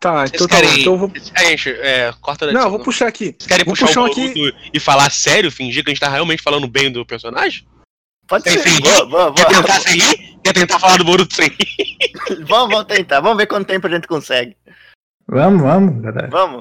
[0.05, 0.81] Tá, então tá querem.
[0.81, 1.11] Então eu vou.
[1.39, 3.35] Gente, é, corta Não, eu vou puxar aqui.
[3.35, 5.99] Vocês querem vou puxar, puxar o um aqui- e falar sério, fingir que a gente
[5.99, 7.65] tá realmente falando bem do personagem?
[8.27, 8.69] Pode Tem ser.
[8.69, 8.81] sim.
[8.83, 10.37] Vamos, vamos, Quer tentar sem ir?
[10.43, 12.45] Quer tentar falar do Boruto sem ir?
[12.45, 13.19] vamos, vamos tentar.
[13.19, 14.55] Vamos ver quanto tempo a gente consegue.
[15.27, 16.27] Vamos, vamos, galera.
[16.27, 16.53] Vamos.